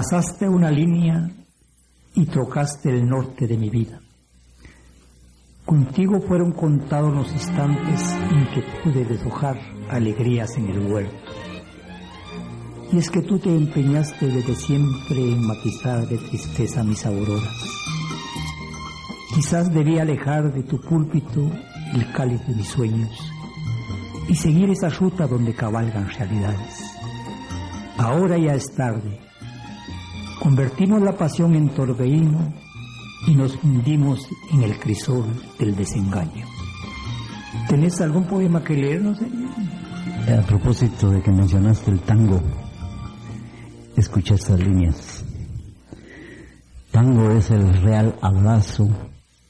Trazaste 0.00 0.48
una 0.48 0.70
línea 0.70 1.30
y 2.14 2.24
tocaste 2.24 2.88
el 2.88 3.06
norte 3.06 3.46
de 3.46 3.58
mi 3.58 3.68
vida. 3.68 4.00
Contigo 5.66 6.22
fueron 6.22 6.52
contados 6.52 7.12
los 7.12 7.30
instantes 7.30 8.10
en 8.30 8.46
que 8.46 8.62
pude 8.82 9.04
deshojar 9.04 9.60
alegrías 9.90 10.56
en 10.56 10.70
el 10.70 10.90
huerto. 10.90 11.32
Y 12.90 12.96
es 12.96 13.10
que 13.10 13.20
tú 13.20 13.38
te 13.38 13.54
empeñaste 13.54 14.28
desde 14.28 14.54
siempre 14.54 15.16
en 15.18 15.46
matizar 15.46 16.08
de 16.08 16.16
tristeza 16.16 16.82
mis 16.82 17.04
auroras. 17.04 17.52
Quizás 19.34 19.70
debía 19.70 20.00
alejar 20.00 20.50
de 20.50 20.62
tu 20.62 20.80
púlpito 20.80 21.42
el 21.92 22.10
cáliz 22.12 22.40
de 22.46 22.54
mis 22.54 22.68
sueños 22.68 23.10
y 24.28 24.34
seguir 24.34 24.70
esa 24.70 24.88
ruta 24.88 25.26
donde 25.26 25.52
cabalgan 25.52 26.08
realidades. 26.08 26.80
Ahora 27.98 28.38
ya 28.38 28.54
es 28.54 28.74
tarde 28.74 29.29
Convertimos 30.40 31.02
la 31.02 31.12
pasión 31.12 31.54
en 31.54 31.68
torbellino 31.68 32.52
y 33.26 33.34
nos 33.34 33.62
hundimos 33.62 34.26
en 34.52 34.62
el 34.62 34.78
crisol 34.78 35.26
del 35.58 35.76
desengaño. 35.76 36.46
¿Tenés 37.68 38.00
algún 38.00 38.24
poema 38.24 38.64
que 38.64 38.74
leernos? 38.74 39.18
A 39.20 40.42
propósito 40.46 41.10
de 41.10 41.20
que 41.20 41.30
mencionaste 41.30 41.90
el 41.90 42.00
tango, 42.00 42.40
escucha 43.96 44.34
estas 44.34 44.58
líneas. 44.60 45.24
Tango 46.90 47.30
es 47.32 47.50
el 47.50 47.74
real 47.82 48.16
abrazo 48.22 48.88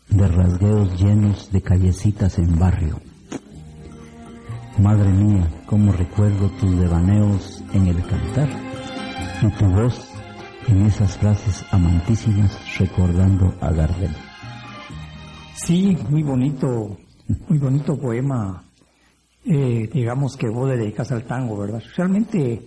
de 0.09 0.27
rasgueos 0.27 1.01
llenos 1.01 1.53
de 1.53 1.63
callecitas 1.63 2.39
en 2.39 2.59
barrio. 2.59 3.01
Madre 4.79 5.13
mía, 5.13 5.49
cómo 5.67 5.93
recuerdo 5.93 6.51
tus 6.59 6.77
devaneos 6.79 7.63
en 7.75 7.87
el 7.87 8.05
cantar 8.05 8.49
y 9.43 9.49
tu 9.57 9.67
voz 9.67 10.10
en 10.69 10.87
esas 10.87 11.19
frases 11.19 11.65
amantísimas 11.71 12.79
recordando 12.79 13.55
a 13.61 13.71
Gardel. 13.73 14.15
Sí, 15.55 15.97
muy 16.09 16.23
bonito, 16.23 16.97
muy 17.49 17.59
bonito 17.59 17.99
poema, 17.99 18.65
eh, 19.45 19.89
digamos 19.93 20.37
que 20.37 20.49
vos 20.49 20.69
le 20.69 20.77
dedicas 20.77 21.11
al 21.13 21.25
tango, 21.25 21.59
¿verdad? 21.59 21.83
Realmente, 21.97 22.63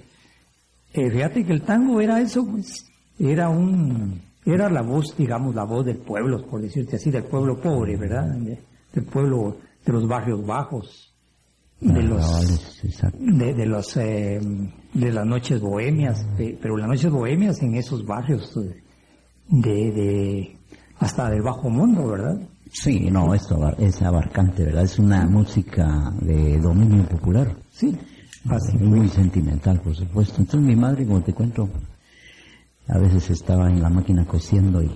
eh, 0.93 1.11
fíjate 1.11 1.45
que 1.45 1.53
el 1.53 1.61
tango 1.61 2.01
era 2.01 2.19
eso, 2.19 2.45
pues, 2.45 2.85
era 3.19 3.49
un, 3.49 4.21
era 4.45 4.69
la 4.69 4.81
voz, 4.81 5.15
digamos, 5.17 5.55
la 5.55 5.63
voz 5.63 5.85
del 5.85 5.97
pueblo, 5.97 6.45
por 6.45 6.61
decirte 6.61 6.97
así, 6.97 7.11
del 7.11 7.23
pueblo 7.23 7.59
pobre, 7.59 7.95
¿verdad? 7.95 8.25
del 8.35 9.05
pueblo 9.05 9.57
de 9.85 9.93
los 9.93 10.07
barrios 10.07 10.45
bajos, 10.45 11.13
de 11.79 12.03
los 12.03 12.81
de, 13.19 13.53
de, 13.53 13.65
los 13.65 13.97
eh, 13.97 14.39
de 14.93 15.11
las 15.11 15.25
noches 15.25 15.59
bohemias 15.59 16.25
pero 16.61 16.77
las 16.77 16.87
noches 16.87 17.11
bohemias 17.11 17.61
en 17.61 17.75
esos 17.75 18.05
barrios 18.05 18.53
de, 19.47 19.91
de 19.91 20.57
hasta 20.99 21.29
del 21.29 21.41
bajo 21.41 21.69
mundo 21.69 22.07
verdad 22.07 22.39
sí 22.71 23.09
no 23.09 23.33
esto 23.33 23.57
es 23.77 24.01
abarcante 24.01 24.63
verdad 24.63 24.83
es 24.83 24.99
una 24.99 25.25
música 25.25 26.11
de 26.21 26.59
dominio 26.59 27.05
popular. 27.07 27.55
Sí 27.71 27.97
así 28.49 28.77
muy 28.77 29.07
sentimental 29.07 29.79
por 29.79 29.95
supuesto. 29.95 30.41
Entonces 30.41 30.67
mi 30.67 30.75
madre 30.75 31.05
como 31.05 31.21
te 31.21 31.33
cuento 31.33 31.69
a 32.87 32.97
veces 32.99 33.29
estaba 33.29 33.69
en 33.69 33.81
la 33.81 33.89
máquina 33.89 34.25
cosiendo 34.25 34.81
y 34.81 34.91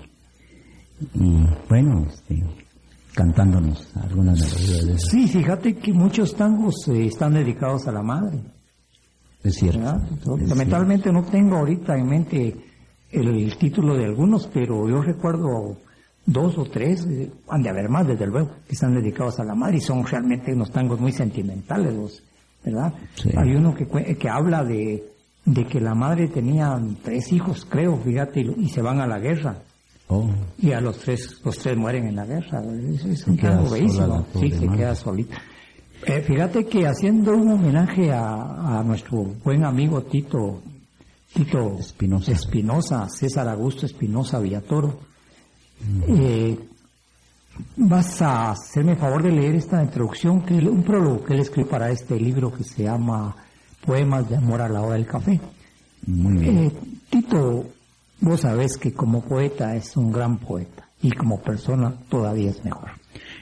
y 1.14 1.46
bueno 1.70 2.06
este 2.10 2.44
cantándonos 3.14 3.96
algunas 3.96 4.40
melodías 4.40 5.02
Sí, 5.10 5.28
fíjate 5.28 5.76
que 5.76 5.94
muchos 5.94 6.36
tangos 6.36 6.88
eh, 6.88 7.06
están 7.06 7.34
dedicados 7.34 7.88
a 7.88 7.92
la 7.92 8.04
madre. 8.04 8.40
Es 9.48 9.56
cierto. 9.56 10.38
Lamentablemente 10.48 11.12
no 11.12 11.24
tengo 11.24 11.58
ahorita 11.58 11.98
en 11.98 12.08
mente 12.08 12.56
el, 13.12 13.58
título 13.58 13.96
de 13.96 14.06
algunos, 14.06 14.48
pero 14.48 14.90
yo 14.90 15.02
recuerdo 15.02 15.78
dos 16.26 16.58
o 16.58 16.66
tres, 16.66 17.06
eh, 17.06 17.32
han 17.48 17.64
de 17.64 17.70
haber 17.70 17.90
más 17.90 18.06
desde 18.08 18.28
luego, 18.28 18.50
que 18.68 18.74
están 18.74 18.94
dedicados 18.94 19.40
a 19.40 19.44
la 19.44 19.56
madre 19.56 19.78
y 19.78 19.82
son 19.82 20.06
realmente 20.06 20.54
unos 20.54 20.72
tangos 20.72 21.00
muy 21.00 21.12
sentimentales, 21.12 22.22
¿verdad? 22.64 22.94
Hay 23.38 23.56
uno 23.56 23.74
que, 23.74 23.88
que 24.18 24.30
habla 24.30 24.64
de, 24.64 25.04
de 25.46 25.66
que 25.66 25.80
la 25.80 25.96
madre 25.96 26.28
tenía 26.28 26.78
tres 27.04 27.32
hijos, 27.32 27.66
creo, 27.70 27.98
fíjate, 27.98 28.42
y 28.42 28.68
se 28.70 28.82
van 28.82 29.00
a 29.00 29.08
la 29.08 29.20
guerra 29.20 29.58
Oh. 30.10 30.30
Y 30.58 30.72
a 30.72 30.80
los 30.80 31.00
tres, 31.00 31.42
los 31.44 31.58
tres 31.58 31.76
mueren 31.78 32.08
en 32.08 32.16
la 32.16 32.26
guerra. 32.26 32.64
Es, 32.94 33.28
un 33.28 33.38
tango 33.38 33.70
bellísimo. 33.70 34.26
Sí, 34.40 34.52
se 34.52 34.68
queda 34.68 34.96
solita. 34.96 35.38
Eh, 36.06 36.22
fíjate 36.22 36.66
que 36.66 36.86
haciendo 36.86 37.32
un 37.32 37.52
homenaje 37.52 38.12
a, 38.12 38.80
a 38.80 38.84
nuestro 38.84 39.24
buen 39.44 39.66
amigo 39.66 40.04
Tito, 40.04 40.62
Tito 41.34 41.78
Espinosa, 41.80 42.32
Espinosa 42.32 43.10
César 43.10 43.48
Augusto 43.50 43.86
Espinosa 43.86 44.40
Villatoro, 44.40 45.00
eh, 46.08 46.58
vas 47.76 48.22
a 48.22 48.52
hacerme 48.52 48.96
favor 48.96 49.24
de 49.24 49.32
leer 49.32 49.56
esta 49.56 49.82
introducción, 49.84 50.42
que 50.42 50.54
un 50.56 50.84
prólogo 50.84 51.24
que 51.24 51.34
él 51.34 51.40
escribió 51.40 51.70
para 51.70 51.90
este 51.90 52.20
libro 52.20 52.54
que 52.54 52.64
se 52.64 52.84
llama 52.84 53.36
Poemas 53.86 54.30
de 54.30 54.38
Amor 54.38 54.62
a 54.62 54.70
la 54.70 54.82
Hora 54.82 54.96
del 54.96 55.08
Café. 55.08 55.40
Muy 56.06 56.38
bien. 56.38 56.58
Eh, 56.58 56.72
Tito 57.10 57.66
Vos 58.20 58.42
sabés 58.42 58.78
que 58.78 58.94
como 58.94 59.22
poeta 59.22 59.76
es 59.76 59.96
un 59.96 60.12
gran 60.12 60.38
poeta 60.38 60.90
y 61.02 61.12
como 61.12 61.40
persona 61.40 61.94
todavía 62.10 62.50
es 62.50 62.64
mejor. 62.64 62.90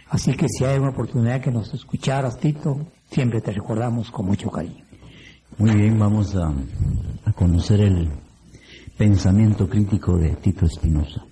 Así 0.09 0.35
que 0.35 0.47
si 0.47 0.63
hay 0.65 0.77
una 0.79 0.89
oportunidad 0.89 1.41
que 1.41 1.51
nos 1.51 1.73
escucharas, 1.73 2.39
Tito, 2.39 2.77
siempre 3.09 3.41
te 3.41 3.51
recordamos 3.51 4.11
con 4.11 4.27
mucho 4.27 4.49
cariño. 4.49 4.83
Muy 5.57 5.75
bien, 5.75 5.97
vamos 5.97 6.35
a, 6.35 6.53
conocer 7.33 7.81
el 7.81 8.09
pensamiento 8.97 9.67
crítico 9.67 10.17
de 10.17 10.35
Tito 10.35 10.65
Espinosa. 10.65 11.25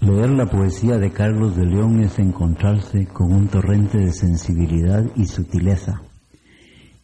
Leer 0.00 0.30
la 0.30 0.46
poesía 0.46 0.98
de 0.98 1.10
Carlos 1.10 1.56
de 1.56 1.66
León 1.66 2.00
es 2.00 2.18
encontrarse 2.18 3.06
con 3.06 3.32
un 3.32 3.48
torrente 3.48 3.98
de 3.98 4.12
sensibilidad 4.12 5.04
y 5.16 5.26
sutileza 5.26 6.02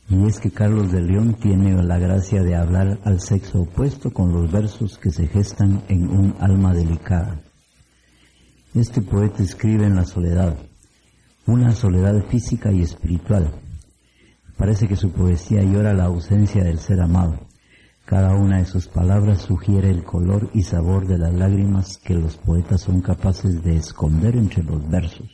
y 0.09 0.25
es 0.27 0.39
que 0.39 0.51
Carlos 0.51 0.93
de 0.93 1.01
León 1.01 1.35
tiene 1.35 1.83
la 1.83 1.99
gracia 1.99 2.43
de 2.43 2.55
hablar 2.55 2.99
al 3.05 3.21
sexo 3.21 3.63
opuesto 3.63 4.13
con 4.13 4.33
los 4.33 4.51
versos 4.51 4.99
que 4.99 5.11
se 5.11 5.27
gestan 5.27 5.83
en 5.89 6.09
un 6.09 6.37
alma 6.39 6.73
delicada. 6.73 7.41
Este 8.77 9.01
poeta 9.01 9.43
escribe 9.43 9.87
en 9.87 9.97
la 9.97 10.05
soledad, 10.05 10.55
una 11.47 11.73
soledad 11.73 12.23
física 12.27 12.71
y 12.71 12.83
espiritual. 12.83 13.51
Parece 14.59 14.87
que 14.87 14.97
su 14.97 15.13
poesía 15.13 15.63
llora 15.63 15.95
la 15.95 16.05
ausencia 16.05 16.63
del 16.63 16.79
ser 16.79 17.01
amado. 17.01 17.41
Cada 18.05 18.35
una 18.35 18.59
de 18.59 18.67
sus 18.67 18.87
palabras 18.87 19.41
sugiere 19.41 19.89
el 19.89 20.05
color 20.05 20.51
y 20.53 20.63
sabor 20.63 21.07
de 21.07 21.17
las 21.17 21.33
lágrimas 21.33 21.97
que 21.97 22.17
los 22.17 22.37
poetas 22.37 22.83
son 22.83 23.01
capaces 23.01 23.63
de 23.63 23.77
esconder 23.77 24.37
entre 24.37 24.63
los 24.63 24.87
versos. 24.91 25.27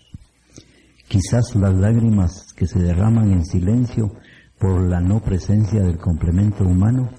Quizás 1.09 1.57
las 1.57 1.75
lágrimas 1.75 2.53
que 2.53 2.69
se 2.69 2.79
derraman 2.79 3.33
en 3.33 3.45
silencio 3.45 4.15
por 4.61 4.81
la 4.89 5.01
no 5.01 5.19
presencia 5.19 5.83
del 5.83 5.99
complemento 5.99 6.63
humano, 6.63 7.11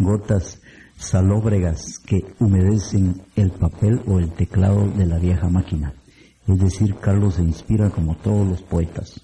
gotas 0.00 0.60
salóbregas 1.00 1.98
que 1.98 2.24
humedecen 2.38 3.22
el 3.34 3.50
papel 3.52 4.02
o 4.06 4.18
el 4.18 4.30
teclado 4.32 4.86
de 4.86 5.06
la 5.06 5.18
vieja 5.18 5.48
máquina. 5.48 5.94
Es 6.46 6.58
decir, 6.58 6.94
Carlos 6.96 7.36
se 7.36 7.42
inspira 7.42 7.88
como 7.90 8.16
todos 8.16 8.46
los 8.46 8.62
poetas, 8.62 9.20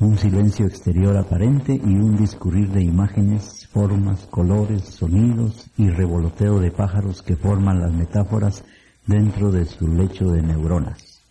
un 0.00 0.18
silencio 0.18 0.66
exterior 0.66 1.16
aparente 1.16 1.72
y 1.72 1.94
un 1.94 2.16
discurrir 2.16 2.68
de 2.70 2.82
imágenes, 2.82 3.66
formas, 3.72 4.26
colores, 4.26 4.84
sonidos 4.84 5.70
y 5.76 5.88
revoloteo 5.88 6.60
de 6.60 6.70
pájaros 6.70 7.22
que 7.22 7.36
forman 7.36 7.80
las 7.80 7.92
metáforas 7.92 8.64
dentro 9.06 9.50
de 9.50 9.64
su 9.64 9.88
lecho 9.88 10.26
de 10.30 10.42
neuronas. 10.42 11.22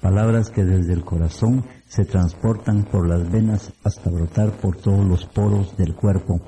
Palabras 0.00 0.50
que 0.50 0.64
desde 0.64 0.94
el 0.94 1.04
corazón 1.04 1.64
se 1.86 2.04
transportan 2.04 2.84
por 2.84 3.08
las 3.08 3.30
venas 3.30 3.72
hasta 3.84 4.10
brotar 4.10 4.52
por 4.52 4.76
todos 4.76 5.06
los 5.06 5.26
poros 5.26 5.76
del 5.76 5.94
cuerpo 5.94 6.40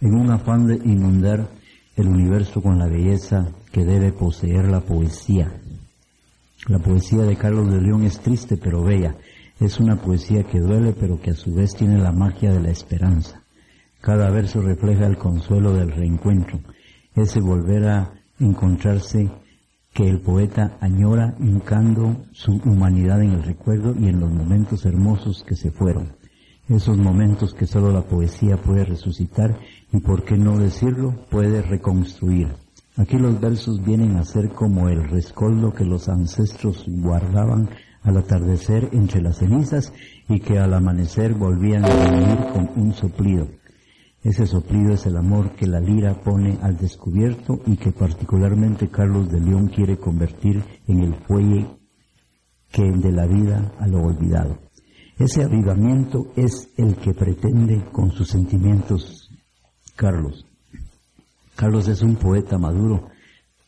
en 0.00 0.14
un 0.14 0.30
afán 0.30 0.66
de 0.66 0.76
inundar 0.76 1.59
el 2.00 2.08
universo 2.08 2.62
con 2.62 2.78
la 2.78 2.86
belleza 2.86 3.48
que 3.72 3.84
debe 3.84 4.12
poseer 4.12 4.68
la 4.68 4.80
poesía. 4.80 5.52
La 6.66 6.78
poesía 6.78 7.22
de 7.22 7.36
Carlos 7.36 7.70
de 7.70 7.80
León 7.80 8.04
es 8.04 8.20
triste 8.20 8.56
pero 8.56 8.82
bella. 8.82 9.16
Es 9.58 9.78
una 9.78 9.96
poesía 9.96 10.42
que 10.44 10.60
duele 10.60 10.94
pero 10.98 11.20
que 11.20 11.30
a 11.30 11.34
su 11.34 11.54
vez 11.54 11.74
tiene 11.74 11.98
la 11.98 12.12
magia 12.12 12.52
de 12.52 12.60
la 12.60 12.70
esperanza. 12.70 13.42
Cada 14.00 14.30
verso 14.30 14.62
refleja 14.62 15.06
el 15.06 15.18
consuelo 15.18 15.74
del 15.74 15.92
reencuentro, 15.92 16.60
ese 17.14 17.40
volver 17.40 17.86
a 17.86 18.12
encontrarse 18.38 19.30
que 19.92 20.08
el 20.08 20.20
poeta 20.20 20.78
añora 20.80 21.34
hincando 21.38 22.24
su 22.32 22.52
humanidad 22.64 23.20
en 23.22 23.32
el 23.32 23.42
recuerdo 23.42 23.94
y 23.98 24.08
en 24.08 24.20
los 24.20 24.30
momentos 24.30 24.86
hermosos 24.86 25.44
que 25.46 25.56
se 25.56 25.70
fueron. 25.70 26.12
Esos 26.68 26.96
momentos 26.96 27.52
que 27.52 27.66
solo 27.66 27.90
la 27.90 28.02
poesía 28.02 28.56
puede 28.56 28.84
resucitar 28.84 29.58
y, 29.92 30.00
por 30.00 30.24
qué 30.24 30.36
no 30.36 30.58
decirlo, 30.58 31.14
puede 31.30 31.62
reconstruir. 31.62 32.48
Aquí 32.96 33.16
los 33.16 33.40
versos 33.40 33.82
vienen 33.84 34.16
a 34.16 34.24
ser 34.24 34.50
como 34.50 34.88
el 34.88 35.08
rescoldo 35.08 35.72
que 35.72 35.84
los 35.84 36.08
ancestros 36.08 36.84
guardaban 36.86 37.70
al 38.02 38.16
atardecer 38.16 38.88
entre 38.92 39.22
las 39.22 39.38
cenizas 39.38 39.92
y 40.28 40.40
que 40.40 40.58
al 40.58 40.74
amanecer 40.74 41.34
volvían 41.34 41.84
a 41.84 42.10
venir 42.10 42.38
con 42.52 42.70
un 42.76 42.92
soplido. 42.92 43.48
Ese 44.22 44.46
soplido 44.46 44.92
es 44.92 45.06
el 45.06 45.16
amor 45.16 45.52
que 45.52 45.66
la 45.66 45.80
lira 45.80 46.14
pone 46.20 46.58
al 46.62 46.76
descubierto 46.76 47.60
y 47.66 47.76
que 47.76 47.90
particularmente 47.90 48.88
Carlos 48.88 49.30
de 49.30 49.40
León 49.40 49.68
quiere 49.68 49.96
convertir 49.96 50.62
en 50.86 51.00
el 51.00 51.14
fuelle 51.14 51.68
que 52.70 52.82
de 52.82 53.12
la 53.12 53.26
vida 53.26 53.72
a 53.78 53.86
lo 53.86 54.02
olvidado. 54.02 54.58
Ese 55.18 55.42
avivamiento 55.42 56.32
es 56.36 56.70
el 56.76 56.96
que 56.96 57.14
pretende 57.14 57.84
con 57.92 58.10
sus 58.10 58.28
sentimientos 58.28 59.19
Carlos. 60.00 60.46
Carlos 61.56 61.86
es 61.86 62.00
un 62.00 62.16
poeta 62.16 62.56
maduro, 62.56 63.10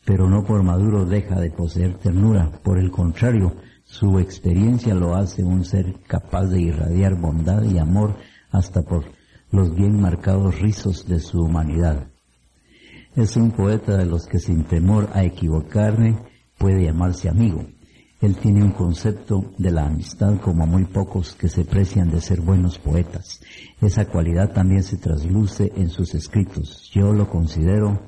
pero 0.03 0.27
no 0.27 0.43
por 0.43 0.63
maduro 0.63 1.05
deja 1.05 1.39
de 1.39 1.51
poseer 1.51 1.93
ternura, 1.99 2.49
por 2.63 2.79
el 2.79 2.89
contrario, 2.89 3.53
su 3.83 4.17
experiencia 4.17 4.95
lo 4.95 5.15
hace 5.15 5.43
un 5.43 5.63
ser 5.63 5.93
capaz 6.07 6.47
de 6.47 6.59
irradiar 6.59 7.13
bondad 7.13 7.61
y 7.61 7.77
amor 7.77 8.15
hasta 8.49 8.81
por 8.81 9.03
los 9.51 9.75
bien 9.75 10.01
marcados 10.01 10.59
rizos 10.59 11.07
de 11.07 11.19
su 11.19 11.39
humanidad. 11.39 12.07
Es 13.15 13.35
un 13.35 13.51
poeta 13.51 13.95
de 13.95 14.07
los 14.07 14.25
que 14.25 14.39
sin 14.39 14.63
temor 14.63 15.11
a 15.13 15.23
equivocarme 15.23 16.17
puede 16.57 16.83
llamarse 16.83 17.29
amigo. 17.29 17.63
Él 18.23 18.37
tiene 18.37 18.63
un 18.63 18.71
concepto 18.71 19.51
de 19.57 19.69
la 19.69 19.85
amistad 19.85 20.39
como 20.39 20.65
muy 20.65 20.85
pocos 20.85 21.33
que 21.33 21.49
se 21.49 21.65
precian 21.65 22.09
de 22.09 22.21
ser 22.21 22.39
buenos 22.39 22.79
poetas. 22.79 23.41
Esa 23.81 24.05
cualidad 24.05 24.53
también 24.53 24.81
se 24.81 24.95
trasluce 24.95 25.73
en 25.75 25.89
sus 25.89 26.15
escritos. 26.15 26.89
Yo 26.93 27.11
lo 27.11 27.29
considero 27.29 27.99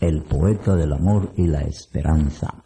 el 0.00 0.22
poeta 0.22 0.74
del 0.74 0.94
amor 0.94 1.34
y 1.36 1.48
la 1.48 1.60
esperanza. 1.60 2.64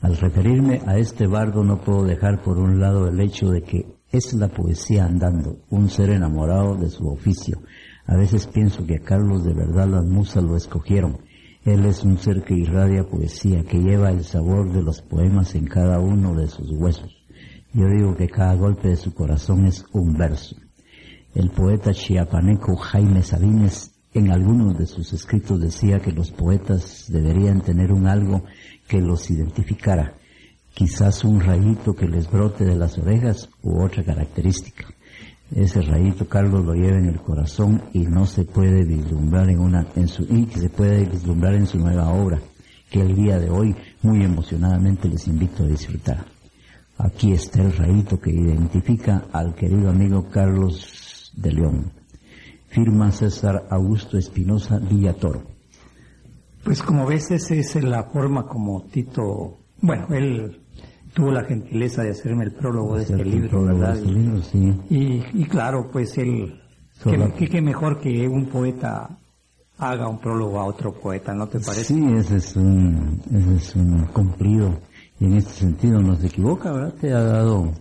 Al 0.00 0.16
referirme 0.16 0.80
a 0.86 0.96
este 0.96 1.26
bardo 1.26 1.64
no 1.64 1.82
puedo 1.82 2.04
dejar 2.04 2.40
por 2.42 2.56
un 2.56 2.80
lado 2.80 3.06
el 3.06 3.20
hecho 3.20 3.50
de 3.50 3.60
que 3.60 3.84
es 4.10 4.32
la 4.32 4.48
poesía 4.48 5.04
andando, 5.04 5.58
un 5.68 5.90
ser 5.90 6.08
enamorado 6.08 6.76
de 6.76 6.88
su 6.88 7.06
oficio. 7.08 7.60
A 8.06 8.16
veces 8.16 8.46
pienso 8.46 8.86
que 8.86 8.96
a 8.96 9.04
Carlos 9.04 9.44
de 9.44 9.52
verdad 9.52 9.86
las 9.86 10.06
musas 10.06 10.44
lo 10.44 10.56
escogieron. 10.56 11.18
Él 11.64 11.84
es 11.84 12.04
un 12.04 12.18
ser 12.18 12.42
que 12.42 12.54
irradia 12.54 13.04
poesía, 13.04 13.64
que 13.64 13.78
lleva 13.78 14.10
el 14.10 14.24
sabor 14.24 14.72
de 14.72 14.82
los 14.82 15.02
poemas 15.02 15.54
en 15.54 15.66
cada 15.66 16.00
uno 16.00 16.34
de 16.34 16.48
sus 16.48 16.70
huesos. 16.72 17.16
Yo 17.72 17.86
digo 17.86 18.16
que 18.16 18.28
cada 18.28 18.54
golpe 18.54 18.88
de 18.88 18.96
su 18.96 19.14
corazón 19.14 19.66
es 19.66 19.84
un 19.92 20.16
verso. 20.16 20.56
El 21.34 21.50
poeta 21.50 21.92
chiapaneco 21.92 22.76
Jaime 22.76 23.22
Sabines 23.22 23.92
en 24.12 24.32
algunos 24.32 24.76
de 24.78 24.86
sus 24.86 25.12
escritos 25.12 25.60
decía 25.60 26.00
que 26.00 26.12
los 26.12 26.32
poetas 26.32 27.06
deberían 27.08 27.60
tener 27.60 27.92
un 27.92 28.08
algo 28.08 28.42
que 28.88 29.00
los 29.00 29.30
identificara 29.30 30.16
quizás 30.74 31.24
un 31.24 31.40
rayito 31.40 31.94
que 31.94 32.06
les 32.06 32.30
brote 32.30 32.64
de 32.64 32.76
las 32.76 32.96
orejas 32.98 33.48
u 33.62 33.82
otra 33.82 34.04
característica. 34.04 34.86
Ese 35.54 35.82
rayito 35.82 36.28
Carlos 36.28 36.64
lo 36.64 36.74
lleva 36.74 36.98
en 36.98 37.06
el 37.06 37.20
corazón 37.20 37.82
y 37.92 38.00
no 38.00 38.24
se 38.24 38.44
puede 38.44 38.84
vislumbrar 38.84 39.50
en 39.50 39.58
una, 39.58 39.86
en 39.96 40.06
su, 40.06 40.22
y 40.22 40.46
se 40.46 40.68
puede 40.68 41.04
vislumbrar 41.04 41.54
en 41.54 41.66
su 41.66 41.78
nueva 41.78 42.08
obra, 42.12 42.40
que 42.88 43.00
el 43.00 43.14
día 43.16 43.38
de 43.38 43.50
hoy 43.50 43.74
muy 44.02 44.22
emocionadamente 44.22 45.08
les 45.08 45.26
invito 45.26 45.64
a 45.64 45.66
disfrutar. 45.66 46.24
Aquí 46.98 47.32
está 47.32 47.62
el 47.62 47.72
rayito 47.72 48.20
que 48.20 48.30
identifica 48.30 49.24
al 49.32 49.54
querido 49.54 49.90
amigo 49.90 50.28
Carlos 50.30 51.32
de 51.36 51.52
León. 51.52 51.92
Firma 52.68 53.10
César 53.10 53.66
Augusto 53.70 54.16
Espinosa 54.16 54.78
Villatoro. 54.78 55.42
Pues 56.62 56.82
como 56.82 57.06
ves, 57.06 57.30
esa 57.32 57.54
es 57.54 57.82
la 57.82 58.04
forma 58.04 58.46
como 58.46 58.82
Tito, 58.84 59.58
bueno, 59.80 60.06
él 60.10 60.60
tuvo 61.14 61.30
la 61.30 61.44
gentileza 61.44 62.02
de 62.02 62.10
hacerme 62.10 62.44
el 62.44 62.52
prólogo 62.52 62.96
de 62.96 63.02
este 63.02 63.24
libro, 63.24 63.64
¿verdad? 63.64 63.96
Este 63.96 64.58
y, 64.90 65.24
y, 65.32 65.44
claro, 65.46 65.88
pues 65.90 66.16
él, 66.18 66.60
qué 67.38 67.60
mejor 67.60 68.00
que 68.00 68.28
un 68.28 68.46
poeta 68.46 69.18
haga 69.78 70.08
un 70.08 70.18
prólogo 70.18 70.60
a 70.60 70.64
otro 70.64 70.92
poeta, 70.92 71.34
¿no 71.34 71.46
te 71.46 71.58
parece? 71.58 71.94
Sí, 71.94 72.04
ese 72.16 72.36
es 72.36 72.56
un, 72.56 73.20
ese 73.32 73.56
es 73.56 73.76
un 73.76 74.04
cumplido. 74.06 74.78
Y 75.18 75.26
en 75.26 75.34
este 75.34 75.52
sentido 75.52 76.00
no 76.00 76.16
se 76.16 76.28
equivoca, 76.28 76.72
¿verdad? 76.72 76.94
Te 76.94 77.12
ha 77.12 77.22
dado 77.22 77.72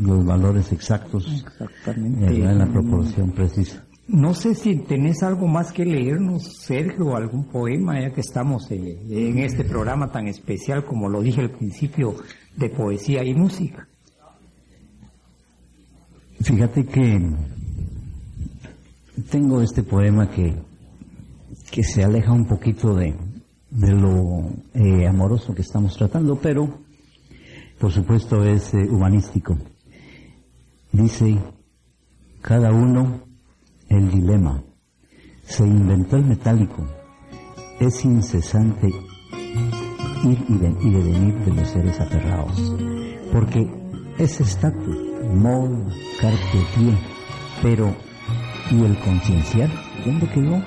los 0.00 0.24
valores 0.24 0.72
exactos. 0.72 1.26
Exactamente. 1.44 2.26
En 2.26 2.58
la 2.58 2.66
proporción 2.66 3.30
precisa. 3.30 3.84
No 4.08 4.34
sé 4.34 4.54
si 4.54 4.76
tenés 4.76 5.22
algo 5.22 5.46
más 5.46 5.72
que 5.72 5.84
leernos, 5.84 6.42
Sergio, 6.60 7.16
algún 7.16 7.44
poema, 7.44 8.00
ya 8.00 8.10
que 8.10 8.20
estamos 8.20 8.70
eh, 8.70 8.98
en 9.08 9.38
este 9.38 9.64
programa 9.64 10.10
tan 10.10 10.26
especial, 10.26 10.84
como 10.84 11.08
lo 11.08 11.22
dije 11.22 11.40
al 11.40 11.50
principio, 11.50 12.16
de 12.56 12.68
poesía 12.68 13.24
y 13.24 13.34
música. 13.34 13.86
Fíjate 16.40 16.84
que 16.84 17.20
tengo 19.30 19.62
este 19.62 19.82
poema 19.82 20.30
que, 20.30 20.54
que 21.70 21.84
se 21.84 22.02
aleja 22.02 22.32
un 22.32 22.46
poquito 22.46 22.94
de, 22.94 23.14
de 23.70 23.92
lo 23.92 24.50
eh, 24.74 25.06
amoroso 25.06 25.54
que 25.54 25.62
estamos 25.62 25.96
tratando, 25.96 26.36
pero 26.36 26.78
por 27.78 27.92
supuesto 27.92 28.44
es 28.44 28.74
eh, 28.74 28.88
humanístico. 28.90 29.56
Dice, 30.92 31.38
cada 32.40 32.72
uno 32.72 33.22
el 33.88 34.10
dilema. 34.10 34.62
Se 35.44 35.64
inventó 35.64 36.16
el 36.16 36.24
metálico. 36.24 36.86
Es 37.80 38.04
incesante 38.04 38.90
ir 40.24 40.44
y, 40.48 40.90
devenir 40.90 41.34
de 41.44 41.54
los 41.54 41.68
seres 41.68 42.00
aterrados. 42.00 42.74
Porque 43.32 43.68
es 44.18 44.40
estatus, 44.40 44.96
mol, 45.34 45.86
carpe. 46.20 46.98
Pero, 47.62 47.94
¿y 48.70 48.82
el 48.82 48.98
concienciar? 48.98 49.70
¿Dónde 50.04 50.28
quedó? 50.28 50.62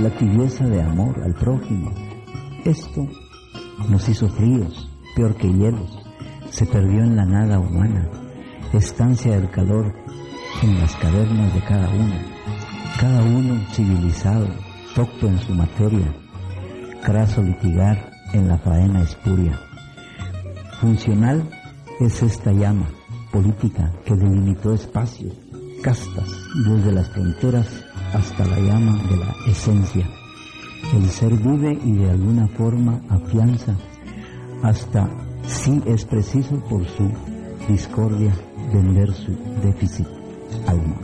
La 0.00 0.10
tibieza 0.10 0.64
de 0.66 0.82
amor 0.82 1.22
al 1.22 1.34
prójimo. 1.34 1.92
Esto 2.64 3.06
nos 3.88 4.08
hizo 4.08 4.28
fríos, 4.28 4.90
peor 5.14 5.34
que 5.36 5.48
hielos. 5.48 5.98
Se 6.50 6.66
perdió 6.66 7.02
en 7.02 7.16
la 7.16 7.24
nada 7.24 7.58
humana. 7.58 8.10
Estancia 8.72 9.32
del 9.38 9.50
calor 9.50 9.94
en 10.62 10.80
las 10.80 10.94
cavernas 10.96 11.54
de 11.54 11.60
cada 11.60 11.88
uno 11.90 12.36
cada 12.98 13.22
uno 13.22 13.60
civilizado, 13.72 14.48
docto 14.94 15.28
en 15.28 15.38
su 15.38 15.52
materia, 15.52 16.14
craso 17.02 17.42
litigar 17.42 18.10
en 18.36 18.48
la 18.48 18.58
faena 18.58 19.02
espuria. 19.02 19.58
Funcional 20.80 21.48
es 22.00 22.22
esta 22.22 22.52
llama 22.52 22.86
política 23.32 23.92
que 24.04 24.14
delimitó 24.14 24.74
espacios, 24.74 25.32
castas, 25.82 26.28
desde 26.68 26.92
las 26.92 27.08
fronteras 27.10 27.66
hasta 28.12 28.44
la 28.44 28.58
llama 28.58 29.02
de 29.08 29.16
la 29.16 29.34
esencia. 29.48 30.06
El 30.94 31.08
ser 31.08 31.32
vive 31.32 31.78
y 31.82 31.92
de 31.92 32.10
alguna 32.10 32.46
forma 32.48 33.00
afianza 33.08 33.74
hasta 34.62 35.08
si 35.46 35.82
es 35.86 36.04
preciso 36.04 36.56
por 36.68 36.86
su 36.86 37.10
discordia 37.68 38.32
vender 38.72 39.12
su 39.12 39.32
déficit 39.62 40.06
alma. 40.66 40.96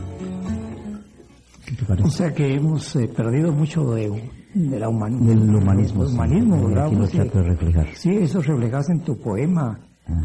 O 2.03 2.09
sea 2.09 2.33
que 2.33 2.53
hemos 2.53 2.95
eh, 2.95 3.07
perdido 3.07 3.51
mucho 3.51 3.91
de, 3.93 4.29
de 4.53 4.79
la 4.79 4.89
humanidad. 4.89 5.25
Del 5.35 5.55
humanismo. 5.55 6.03
Del 6.05 6.13
humanismo, 6.13 6.67
¿verdad? 6.67 6.85
Aquí 6.87 6.95
lo 6.95 7.07
de 7.07 7.43
reflejar. 7.43 7.87
Sí, 7.95 8.09
eso 8.11 8.41
reflejas 8.41 8.89
en 8.89 8.99
tu 9.01 9.17
poema. 9.17 9.79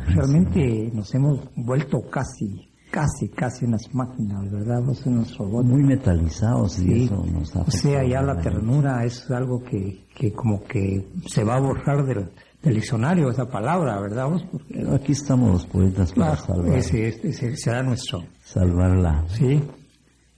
Realmente 0.07 0.91
nos 0.93 1.15
hemos 1.15 1.41
vuelto 1.57 1.99
casi, 2.11 2.69
casi, 2.91 3.29
casi 3.29 3.65
unas 3.65 3.83
máquinas, 3.95 4.51
¿verdad? 4.51 4.83
Vos 4.85 5.05
unos 5.07 5.37
robots. 5.37 5.69
Muy 5.69 5.83
metalizados 5.83 6.79
y 6.81 6.85
Sí. 6.85 7.05
eso 7.05 7.25
nos 7.33 7.55
O 7.57 7.71
sea, 7.71 8.05
ya 8.07 8.23
la 8.23 8.41
ternura 8.41 9.05
es 9.05 9.31
algo 9.31 9.63
que, 9.63 10.07
que 10.15 10.33
como 10.33 10.63
que 10.65 11.07
se 11.27 11.45
va 11.45 11.57
a 11.57 11.61
borrar 11.61 12.05
del, 12.05 12.29
del 12.63 12.75
diccionario 12.75 13.31
esa 13.31 13.47
palabra, 13.49 14.01
¿verdad? 14.01 14.29
vos? 14.29 14.45
Porque, 14.51 14.85
aquí 14.93 15.13
estamos 15.13 15.53
los 15.53 15.67
poetas 15.67 16.13
para 16.13 16.37
salvar, 16.37 16.77
ese, 16.77 17.09
ese 17.09 17.57
será 17.57 17.83
nuestro. 17.83 18.25
salvarla 18.43 19.25
Sí, 19.29 19.63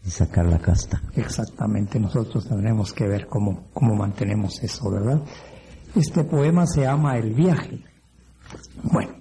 y 0.05 0.11
sacar 0.11 0.47
la 0.47 0.59
casta. 0.59 1.03
exactamente. 1.15 2.01
Nosotros 2.01 2.49
tendremos 2.49 2.93
que 2.93 3.07
ver 3.07 3.27
cómo, 3.27 3.69
cómo 3.73 3.95
mantenemos 3.95 4.63
eso, 4.63 4.91
¿verdad? 4.91 5.21
Este 5.95 6.25
poema 6.25 6.67
se 6.67 6.83
llama 6.83 7.19
El 7.19 7.35
viaje. 7.35 7.85
Bueno, 8.83 9.13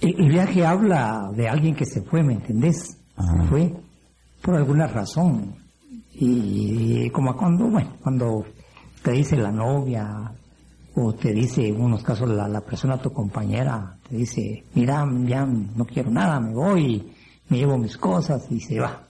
el, 0.00 0.20
el 0.20 0.28
viaje 0.28 0.66
habla 0.66 1.30
de 1.34 1.48
alguien 1.48 1.74
que 1.74 1.86
se 1.86 2.02
fue, 2.02 2.22
¿me 2.22 2.34
entendés? 2.34 2.98
Ah. 3.16 3.46
Fue 3.48 3.72
por 4.42 4.54
alguna 4.54 4.86
razón. 4.86 5.56
Y, 6.18 7.10
como 7.10 7.36
cuando, 7.36 7.68
bueno, 7.68 7.96
cuando 8.02 8.44
te 9.02 9.12
dice 9.12 9.36
la 9.36 9.50
novia 9.50 10.32
o 10.94 11.12
te 11.12 11.32
dice, 11.32 11.68
en 11.68 11.80
unos 11.80 12.02
casos, 12.02 12.30
la, 12.30 12.48
la 12.48 12.62
persona, 12.62 12.96
tu 12.96 13.12
compañera, 13.12 13.98
te 14.08 14.16
dice, 14.16 14.64
mira, 14.74 15.06
ya 15.26 15.44
no 15.44 15.84
quiero 15.84 16.10
nada, 16.10 16.40
me 16.40 16.54
voy, 16.54 17.12
me 17.48 17.58
llevo 17.58 17.76
mis 17.76 17.98
cosas 17.98 18.46
y 18.50 18.60
se 18.60 18.80
va. 18.80 19.05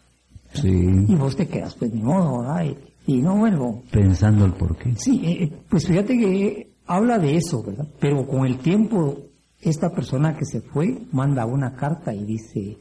Sí, 0.60 1.04
Y 1.08 1.14
vos 1.14 1.36
te 1.36 1.46
quedas, 1.46 1.74
pues 1.74 1.92
ni 1.92 2.02
modo, 2.02 2.40
¿verdad? 2.40 2.64
Y, 3.06 3.14
y 3.14 3.22
no 3.22 3.36
vuelvo. 3.36 3.82
pensando 3.90 4.44
el 4.44 4.52
porqué. 4.52 4.94
Sí, 4.96 5.20
eh, 5.24 5.52
pues 5.68 5.86
fíjate 5.86 6.18
que 6.18 6.72
habla 6.86 7.18
de 7.18 7.36
eso, 7.36 7.62
¿verdad? 7.62 7.86
Pero 8.00 8.26
con 8.26 8.46
el 8.46 8.58
tiempo, 8.58 9.16
esta 9.60 9.90
persona 9.90 10.36
que 10.36 10.44
se 10.44 10.60
fue 10.60 10.98
manda 11.12 11.46
una 11.46 11.74
carta 11.74 12.12
y 12.14 12.24
dice, 12.24 12.78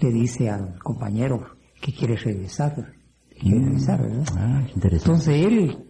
le 0.00 0.12
dice 0.12 0.50
al 0.50 0.78
compañero 0.78 1.44
que 1.80 1.92
quiere 1.92 2.16
regresar, 2.16 2.74
que 3.30 3.36
quiere 3.40 3.60
regresar, 3.64 4.02
¿verdad? 4.02 4.24
Ah, 4.36 4.62
qué 4.66 4.72
interesante. 4.74 5.10
Entonces 5.10 5.46
él, 5.46 5.84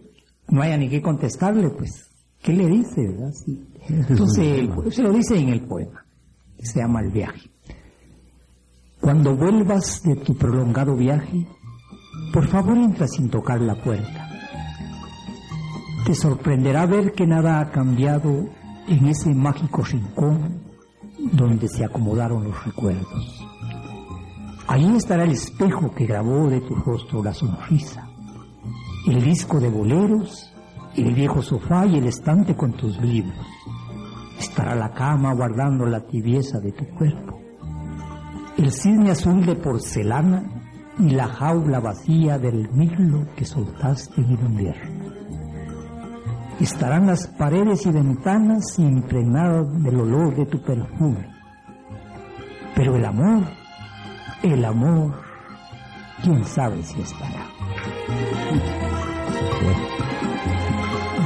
no 0.49 0.61
haya 0.61 0.77
ni 0.77 0.89
que 0.89 1.01
contestarle, 1.01 1.69
pues, 1.69 2.09
¿qué 2.41 2.53
le 2.53 2.67
dice, 2.67 3.07
verdad? 3.07 3.31
Sí. 3.33 3.65
Entonces, 3.89 4.45
él 4.45 4.71
se 4.91 5.01
lo 5.03 5.11
dice 5.11 5.37
en 5.37 5.49
el 5.49 5.61
poema, 5.61 6.05
se 6.59 6.79
llama 6.79 7.01
El 7.01 7.11
viaje. 7.11 7.49
Cuando 9.01 9.35
vuelvas 9.35 10.01
de 10.03 10.15
tu 10.17 10.35
prolongado 10.35 10.95
viaje, 10.95 11.47
por 12.33 12.47
favor 12.47 12.77
entra 12.77 13.07
sin 13.07 13.29
tocar 13.29 13.61
la 13.61 13.75
puerta. 13.75 14.29
Te 16.05 16.13
sorprenderá 16.13 16.85
ver 16.85 17.13
que 17.13 17.25
nada 17.25 17.59
ha 17.59 17.71
cambiado 17.71 18.49
en 18.87 19.07
ese 19.07 19.33
mágico 19.33 19.83
rincón 19.83 20.61
donde 21.33 21.67
se 21.67 21.85
acomodaron 21.85 22.43
los 22.43 22.65
recuerdos. 22.65 23.45
Allí 24.67 24.95
estará 24.95 25.23
el 25.23 25.31
espejo 25.31 25.93
que 25.93 26.05
grabó 26.05 26.47
de 26.49 26.61
tu 26.61 26.75
rostro 26.75 27.23
la 27.23 27.33
sonrisa, 27.33 28.07
el 29.07 29.23
disco 29.23 29.59
de 29.59 29.69
boleros, 29.69 30.53
el 30.95 31.13
viejo 31.13 31.41
sofá 31.41 31.85
y 31.85 31.97
el 31.97 32.07
estante 32.07 32.55
con 32.55 32.73
tus 32.73 32.99
libros. 33.01 33.47
Estará 34.39 34.75
la 34.75 34.91
cama 34.91 35.33
guardando 35.33 35.85
la 35.85 36.01
tibieza 36.01 36.59
de 36.59 36.71
tu 36.71 36.85
cuerpo, 36.95 37.39
el 38.59 38.73
cisne 38.73 39.11
azul 39.11 39.45
de 39.45 39.55
porcelana 39.55 40.43
y 40.99 41.11
la 41.11 41.27
jaula 41.27 41.79
vacía 41.79 42.37
del 42.37 42.69
mirlo 42.73 43.25
que 43.37 43.45
soltaste 43.45 44.19
en 44.19 44.31
el 44.31 44.39
invierno. 44.41 45.13
Estarán 46.59 47.07
las 47.07 47.25
paredes 47.27 47.85
y 47.85 47.91
ventanas 47.91 48.77
impregnadas 48.77 49.81
del 49.81 50.01
olor 50.01 50.35
de 50.35 50.45
tu 50.45 50.61
perfume. 50.61 51.25
Pero 52.75 52.97
el 52.97 53.05
amor, 53.05 53.43
el 54.43 54.65
amor, 54.65 55.13
quién 56.21 56.43
sabe 56.43 56.83
si 56.83 56.99
estará. 56.99 57.45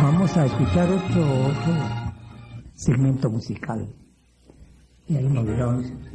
Vamos 0.03 0.37
a 0.37 0.45
escuchar 0.45 0.87
otro, 0.87 1.45
otro 1.45 1.73
segmento 2.75 3.27
musical. 3.31 3.89
Y 5.07 5.15
ahí 5.17 5.27
nos 5.29 5.47
dirán. 5.47 6.13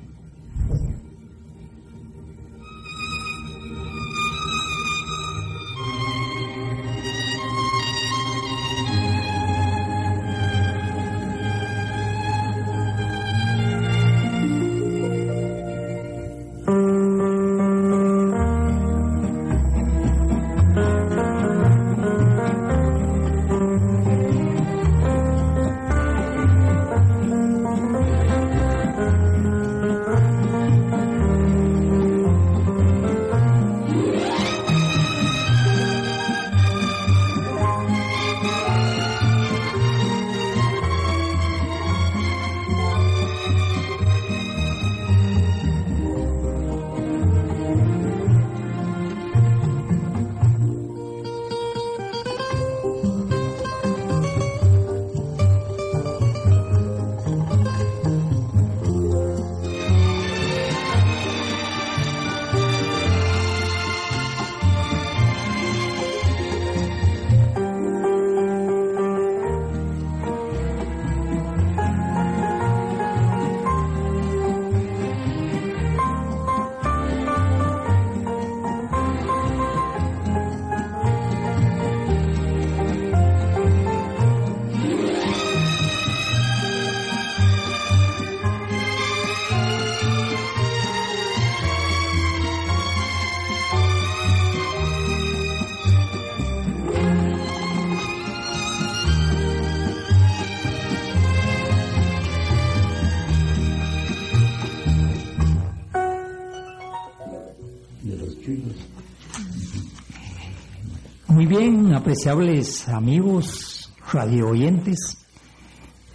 Muy 111.38 111.46
bien, 111.46 111.94
apreciables 111.94 112.88
amigos 112.88 113.92
radio 114.12 114.48
oyentes, 114.48 115.24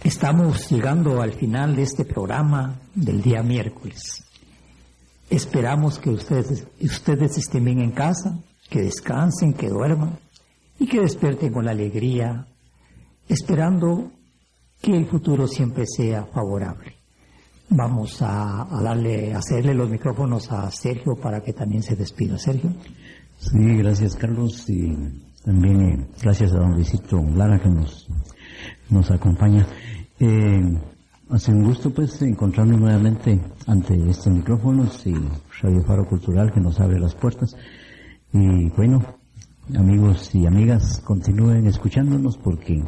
estamos 0.02 0.68
llegando 0.70 1.22
al 1.22 1.32
final 1.32 1.74
de 1.74 1.82
este 1.84 2.04
programa 2.04 2.78
del 2.94 3.22
día 3.22 3.42
miércoles. 3.42 4.22
Esperamos 5.30 5.98
que 5.98 6.10
ustedes, 6.10 6.66
ustedes 6.78 7.38
estén 7.38 7.64
bien 7.64 7.80
en 7.80 7.92
casa, 7.92 8.38
que 8.68 8.82
descansen, 8.82 9.54
que 9.54 9.70
duerman 9.70 10.18
y 10.78 10.86
que 10.86 11.00
despierten 11.00 11.54
con 11.54 11.64
la 11.64 11.70
alegría, 11.70 12.46
esperando 13.26 14.12
que 14.82 14.94
el 14.94 15.06
futuro 15.06 15.48
siempre 15.48 15.86
sea 15.86 16.26
favorable. 16.26 16.96
Vamos 17.70 18.20
a, 18.20 18.68
darle, 18.82 19.32
a 19.32 19.38
hacerle 19.38 19.72
los 19.72 19.88
micrófonos 19.88 20.52
a 20.52 20.70
Sergio 20.70 21.16
para 21.16 21.40
que 21.40 21.54
también 21.54 21.82
se 21.82 21.96
despida. 21.96 22.38
Sergio. 22.38 22.74
Sí, 23.50 23.76
gracias 23.76 24.16
Carlos 24.16 24.68
y 24.68 24.96
también 25.44 25.80
eh, 25.82 26.06
gracias 26.22 26.52
a 26.52 26.58
don 26.58 26.72
Luisito 26.72 27.18
Lara 27.36 27.58
que 27.60 27.68
nos, 27.68 28.08
nos 28.90 29.10
acompaña. 29.10 29.66
Eh, 30.18 30.78
hace 31.30 31.52
un 31.52 31.64
gusto 31.64 31.90
pues 31.92 32.20
encontrarnos 32.22 32.80
nuevamente 32.80 33.40
ante 33.66 33.94
estos 34.08 34.32
micrófonos 34.32 35.06
y 35.06 35.14
Radio 35.62 35.82
Faro 35.84 36.06
Cultural 36.06 36.52
que 36.52 36.60
nos 36.60 36.80
abre 36.80 36.98
las 36.98 37.14
puertas. 37.14 37.56
Y 38.32 38.68
bueno, 38.70 39.04
amigos 39.76 40.34
y 40.34 40.46
amigas, 40.46 41.00
continúen 41.04 41.66
escuchándonos 41.66 42.36
porque 42.38 42.82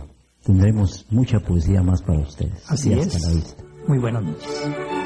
tendremos 0.45 1.07
mucha 1.11 1.39
poesía 1.41 1.83
más 1.83 2.03
para 2.03 2.21
ustedes. 2.21 2.65
Así 2.69 2.91
Y 2.91 2.95
hasta 2.99 3.17
es. 3.17 3.23
la 3.25 3.33
vista. 3.35 3.63
Muy 3.87 3.99
buenas 3.99 4.23
noches. 4.25 5.06